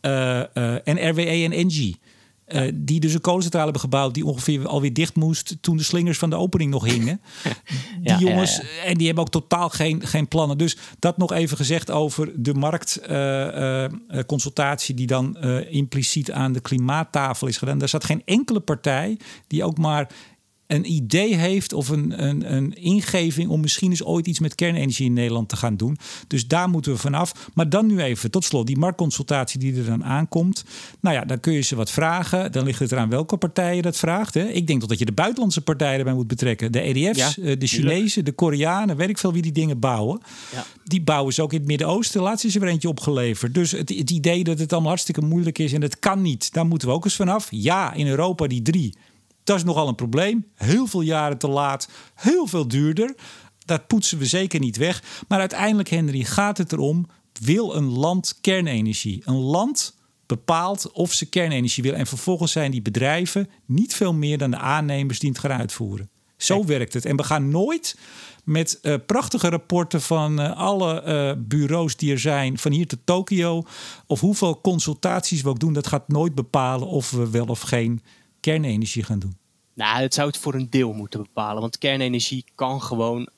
[0.00, 2.00] Eh, eh, en RWE en Engie.
[2.48, 6.18] Uh, die dus een kolencentrale hebben gebouwd die ongeveer alweer dicht moest toen de slingers
[6.18, 7.20] van de opening nog hingen.
[8.02, 10.58] die jongens, en die hebben ook totaal geen, geen plannen.
[10.58, 15.36] Dus dat nog even gezegd over de marktconsultatie uh, die dan
[15.70, 17.78] impliciet aan de klimaattafel is gedaan.
[17.78, 20.08] Daar zat geen enkele partij die ook maar
[20.68, 25.06] een idee heeft of een, een, een ingeving om misschien eens ooit iets met kernenergie
[25.06, 25.98] in Nederland te gaan doen.
[26.26, 27.48] Dus daar moeten we vanaf.
[27.54, 30.64] Maar dan nu even, tot slot, die marktconsultatie die er dan aankomt.
[31.00, 32.52] Nou ja, dan kun je ze wat vragen.
[32.52, 34.34] Dan ligt het eraan welke partijen dat vraagt.
[34.34, 34.48] Hè.
[34.48, 36.72] Ik denk dat je de buitenlandse partijen erbij moet betrekken.
[36.72, 40.20] De EDF's, eh, de Chinezen, de Koreanen, weet ik veel wie die dingen bouwen.
[40.52, 40.64] Ja.
[40.84, 42.22] Die bouwen ze ook in het Midden-Oosten.
[42.22, 43.54] Laatst is er weer eentje opgeleverd.
[43.54, 46.66] Dus het, het idee dat het allemaal hartstikke moeilijk is en het kan niet, daar
[46.66, 47.48] moeten we ook eens vanaf.
[47.50, 48.94] Ja, in Europa die drie.
[49.48, 50.46] Dat is nogal een probleem.
[50.54, 53.14] Heel veel jaren te laat, heel veel duurder.
[53.64, 55.02] Dat poetsen we zeker niet weg.
[55.28, 57.06] Maar uiteindelijk, Henry, gaat het erom:
[57.40, 59.22] wil een land kernenergie?
[59.24, 59.96] Een land
[60.26, 61.98] bepaalt of ze kernenergie willen.
[61.98, 66.10] En vervolgens zijn die bedrijven niet veel meer dan de aannemers die het gaan uitvoeren.
[66.36, 67.04] Zo werkt het.
[67.04, 67.96] En we gaan nooit
[68.44, 72.98] met uh, prachtige rapporten van uh, alle uh, bureaus die er zijn, van hier tot
[73.04, 73.62] Tokio,
[74.06, 78.02] of hoeveel consultaties we ook doen, dat gaat nooit bepalen of we wel of geen
[78.40, 79.36] kernenergie gaan doen?
[79.74, 81.60] Nou, het zou het voor een deel moeten bepalen.
[81.60, 83.28] Want kernenergie kan gewoon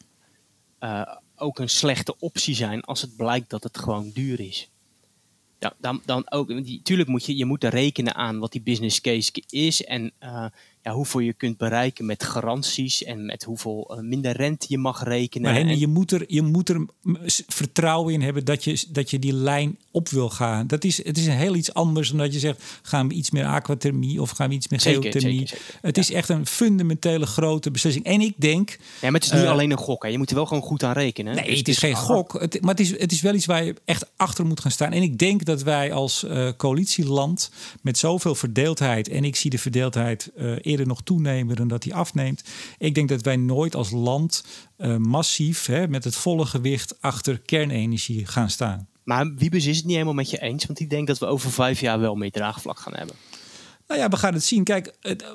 [0.80, 4.70] uh, ook een slechte optie zijn als het blijkt dat het gewoon duur is.
[5.58, 9.32] Ja, dan, dan ook, natuurlijk moet je, je moet rekenen aan wat die business case
[9.48, 10.46] is en uh,
[10.82, 15.04] ja, hoeveel je kunt bereiken met garanties en met hoeveel uh, minder rente je mag
[15.04, 15.52] rekenen.
[15.52, 16.86] Maar je, moet er, je moet er
[17.46, 20.66] vertrouwen in hebben dat je, dat je die lijn op wil gaan.
[20.66, 23.30] Dat is, het is een heel iets anders dan dat je zegt, gaan we iets
[23.30, 25.50] meer aquathermie of gaan we iets meer geothermie.
[25.80, 28.04] Het is echt een fundamentele grote beslissing.
[28.04, 28.70] En ik denk...
[28.70, 28.76] Ja,
[29.10, 30.02] maar het is niet uh, alleen een gok.
[30.02, 30.08] Hè.
[30.08, 31.34] Je moet er wel gewoon goed aan rekenen.
[31.34, 32.40] Nee, dus het is geen gok.
[32.40, 34.92] Het, maar het is, het is wel iets waar je echt achter moet gaan staan.
[34.92, 37.50] En ik denk dat wij als uh, coalitieland
[37.80, 39.08] met zoveel verdeeldheid...
[39.08, 40.30] en ik zie de verdeeldheid
[40.70, 42.44] eerder nog toenemen dan dat hij afneemt.
[42.78, 44.44] Ik denk dat wij nooit als land
[44.78, 48.88] uh, massief hè, met het volle gewicht achter kernenergie gaan staan.
[49.04, 51.50] Maar Wiebes is het niet helemaal met je eens, want ik denk dat we over
[51.50, 53.14] vijf jaar wel meer draagvlak gaan hebben.
[53.90, 54.64] Nou ja, we gaan het zien.
[54.64, 54.94] Kijk,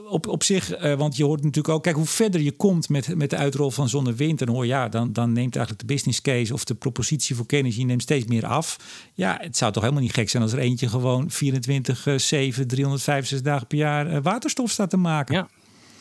[0.09, 3.15] op, op zich, uh, want je hoort natuurlijk ook, kijk, hoe verder je komt met,
[3.15, 5.93] met de uitrol van zon en wind, dan hoor ja, dan, dan neemt eigenlijk de
[5.93, 8.79] business case of de propositie voor kennis neemt steeds meer af.
[9.13, 13.41] Ja, het zou toch helemaal niet gek zijn als er eentje gewoon 24, 7, 365
[13.41, 15.35] dagen per jaar uh, waterstof staat te maken.
[15.35, 15.47] Ja.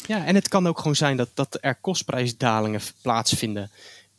[0.06, 3.70] ja, en het kan ook gewoon zijn dat, dat er kostprijsdalingen plaatsvinden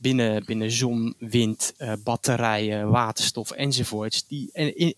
[0.06, 4.28] binnen, binnen zon, wind, uh, batterijen, waterstof enzovoorts.
[4.28, 4.52] Die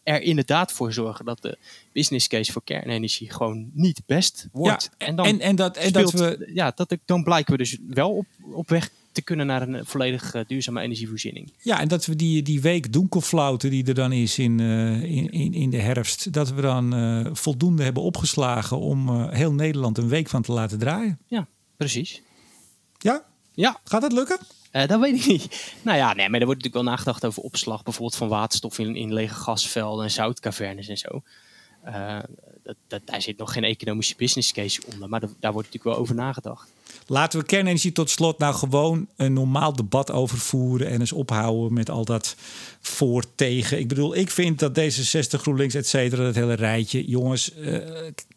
[0.04, 1.58] er inderdaad voor zorgen dat de
[1.94, 4.90] business case voor kernenergie gewoon niet best wordt.
[4.98, 6.52] Ja, en, dan en, en, dat, en dat we.
[6.54, 10.36] Ja, dat, dan blijken we dus wel op, op weg te kunnen naar een volledig
[10.36, 11.52] uh, duurzame energievoorziening.
[11.62, 15.32] Ja, en dat we die, die week donkerflauten die er dan is in, uh, in,
[15.32, 20.30] in, in de herfst, dat we dan voldoende hebben opgeslagen om heel Nederland een week
[20.30, 21.20] van te laten draaien.
[21.28, 21.48] Ja,
[21.78, 22.22] precies.
[22.98, 23.24] Ja?
[23.54, 23.80] Ja.
[23.84, 24.38] Gaat het lukken?
[24.78, 25.74] Uh, dat weet ik niet.
[25.82, 28.96] Nou ja, nee, maar er wordt natuurlijk wel nagedacht over opslag, bijvoorbeeld van waterstof in,
[28.96, 31.22] in lege gasvelden en zoutcavernes en zo.
[31.86, 32.20] Uh,
[32.64, 35.98] dat, dat, daar zit nog geen economische business case onder, maar daar wordt natuurlijk wel
[35.98, 36.70] over nagedacht.
[37.10, 41.74] Laten we kernenergie tot slot nou gewoon een normaal debat over voeren en eens ophouden
[41.74, 42.36] met al dat
[42.88, 43.80] voor, tegen.
[43.80, 47.78] Ik bedoel, ik vind dat deze 60 GroenLinks, et cetera, dat hele rijtje, jongens, uh,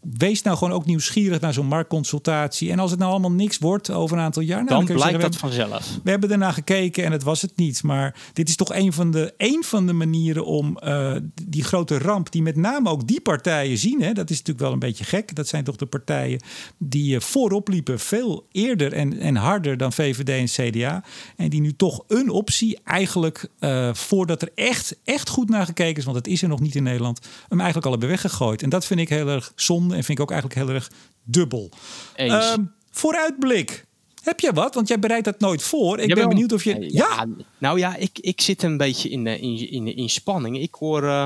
[0.00, 2.70] wees nou gewoon ook nieuwsgierig naar zo'n marktconsultatie.
[2.70, 5.36] En als het nou allemaal niks wordt over een aantal jaar, nou, dan, blijkt dat
[5.36, 5.98] vanzelf.
[6.04, 7.82] We hebben ernaar gekeken en het was het niet.
[7.82, 11.98] Maar dit is toch een van de, een van de manieren om uh, die grote
[11.98, 15.04] ramp, die met name ook die partijen zien, hè, dat is natuurlijk wel een beetje
[15.04, 15.34] gek.
[15.34, 16.40] Dat zijn toch de partijen
[16.78, 21.04] die uh, voorop liepen, veel eerder en, en harder dan VVD en CDA.
[21.36, 25.96] En die nu toch een optie eigenlijk uh, voordat er echt, echt goed naar gekeken
[25.96, 28.62] is, want het is er nog niet in Nederland, hem eigenlijk al hebben weggegooid.
[28.62, 30.90] En dat vind ik heel erg zonde en vind ik ook eigenlijk heel erg
[31.22, 31.70] dubbel.
[32.16, 33.88] Um, vooruitblik.
[34.22, 34.74] Heb je wat?
[34.74, 35.98] Want jij bereidt dat nooit voor.
[35.98, 36.80] Ik ben benieuwd of je.
[36.80, 37.26] Ja, ja,
[37.58, 40.58] nou ja, ik, ik zit een beetje in, in, in, in spanning.
[40.58, 41.24] Ik hoor, uh,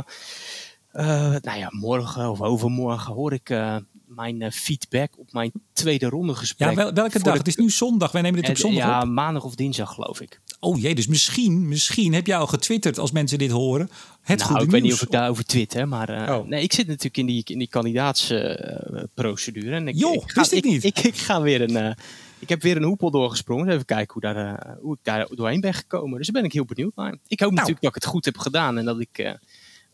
[0.93, 3.77] uh, nou ja, morgen of overmorgen hoor ik uh,
[4.15, 6.69] mijn uh, feedback op mijn tweede ronde gesprek.
[6.69, 7.33] Ja, wel, welke dag?
[7.33, 8.13] De, het is nu zondag.
[8.13, 9.09] Wij nemen dit op zondag Ja, op.
[9.09, 10.41] maandag of dinsdag geloof ik.
[10.61, 13.91] Oh jee, dus misschien, misschien heb jij al getwitterd als mensen dit horen.
[14.21, 16.47] Het nou, goede ik weet niet of ik daarover twitter, maar uh, oh.
[16.47, 19.69] nee, ik zit natuurlijk in die, in die kandidaatsprocedure.
[19.69, 20.85] Uh, en ik, ga, wist ik, ik niet.
[20.85, 21.71] Ik, ik, ga weer een...
[21.71, 21.91] Uh,
[22.39, 23.69] ik heb weer een hoepel doorgesprongen.
[23.69, 26.19] Even kijken hoe, daar, hoe ik daar doorheen ben gekomen.
[26.19, 27.17] Dus daar ben ik heel benieuwd naar.
[27.27, 27.55] Ik hoop nou.
[27.55, 29.39] natuurlijk dat ik het goed heb gedaan en dat ik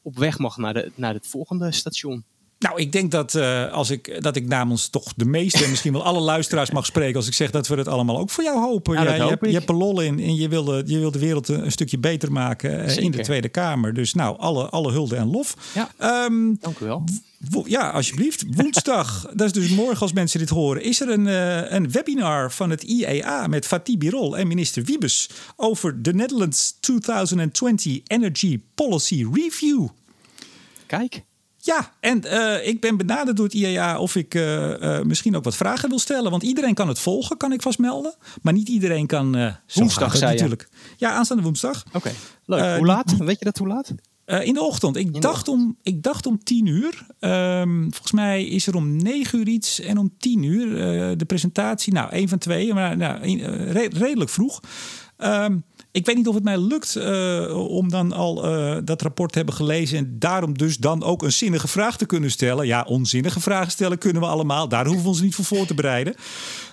[0.02, 2.24] op weg mag naar, de, naar het volgende station.
[2.60, 5.92] Nou, ik denk dat, uh, als ik, dat ik namens toch de meeste en misschien
[5.92, 7.16] wel alle luisteraars mag spreken.
[7.16, 8.94] als ik zeg dat we het allemaal ook voor jou hopen.
[8.94, 11.10] Ja, ja, je, hebt, je, hebt, er lol in en je wil de, je wil
[11.10, 13.94] de wereld een, een stukje beter maken uh, in de Tweede Kamer.
[13.94, 15.56] Dus nou, alle, alle hulde en lof.
[15.74, 17.04] Ja, um, dank u wel.
[17.64, 18.44] Ja, alsjeblieft.
[18.50, 22.52] Woensdag, dat is dus morgen als mensen dit horen, is er een, uh, een webinar
[22.52, 29.26] van het IEA met Fatih Birol en minister Wiebes over de Netherlands 2020 Energy Policy
[29.32, 29.88] Review.
[30.86, 31.22] Kijk.
[31.70, 35.44] Ja, en uh, ik ben benaderd door het IEA of ik uh, uh, misschien ook
[35.44, 36.30] wat vragen wil stellen.
[36.30, 38.14] Want iedereen kan het volgen, kan ik vast melden.
[38.42, 39.54] Maar niet iedereen kan.
[39.74, 40.68] woensdag, zei natuurlijk.
[40.96, 41.84] Ja, aanstaande woensdag.
[41.86, 42.12] Oké, okay.
[42.44, 42.76] leuk.
[42.76, 43.16] hoe laat?
[43.18, 43.92] Weet je dat hoe laat?
[44.24, 44.96] in de ochtend.
[44.96, 45.56] Ik, dacht ochtend.
[45.56, 47.06] Om, ik dacht om tien uur.
[47.20, 50.68] Um, volgens mij is er om negen uur iets en om tien uur
[51.18, 51.92] de presentatie.
[51.92, 53.42] Nou, één van twee, maar nou,
[53.72, 54.60] re redelijk vroeg.
[55.18, 59.32] Um, ik weet niet of het mij lukt uh, om dan al uh, dat rapport
[59.32, 62.66] te hebben gelezen en daarom dus dan ook een zinnige vraag te kunnen stellen.
[62.66, 64.68] Ja, onzinnige vragen stellen kunnen we allemaal.
[64.68, 66.14] Daar hoeven we ons niet voor voor te bereiden.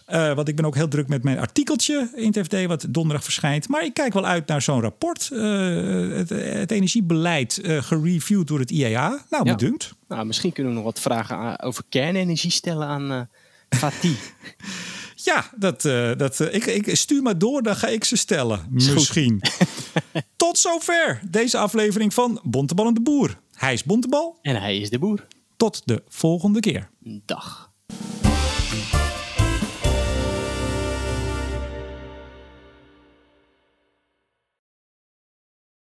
[0.07, 3.23] Uh, want ik ben ook heel druk met mijn artikeltje in het FD, wat donderdag
[3.23, 3.67] verschijnt.
[3.67, 5.29] Maar ik kijk wel uit naar zo'n rapport.
[5.29, 9.25] Het, het, energiebeleid gereviewd door het IEA.
[9.29, 9.55] Nou, ja.
[9.55, 9.93] bedankt.
[10.07, 13.29] Nou, misschien kunnen we nog wat vragen over kernenergie stellen aan
[13.69, 14.17] Fatih.
[15.27, 18.67] Ja, dat, uh, dat, uh, ik, ik stuur maar door, dan ga ik ze stellen.
[18.69, 19.41] Misschien.
[20.35, 23.39] Tot zover deze aflevering van Bontebal en de Boer.
[23.53, 24.37] Hij is Bontebal.
[24.41, 25.27] En hij is de boer.
[25.57, 26.89] Tot de volgende keer.
[27.25, 27.71] Dag.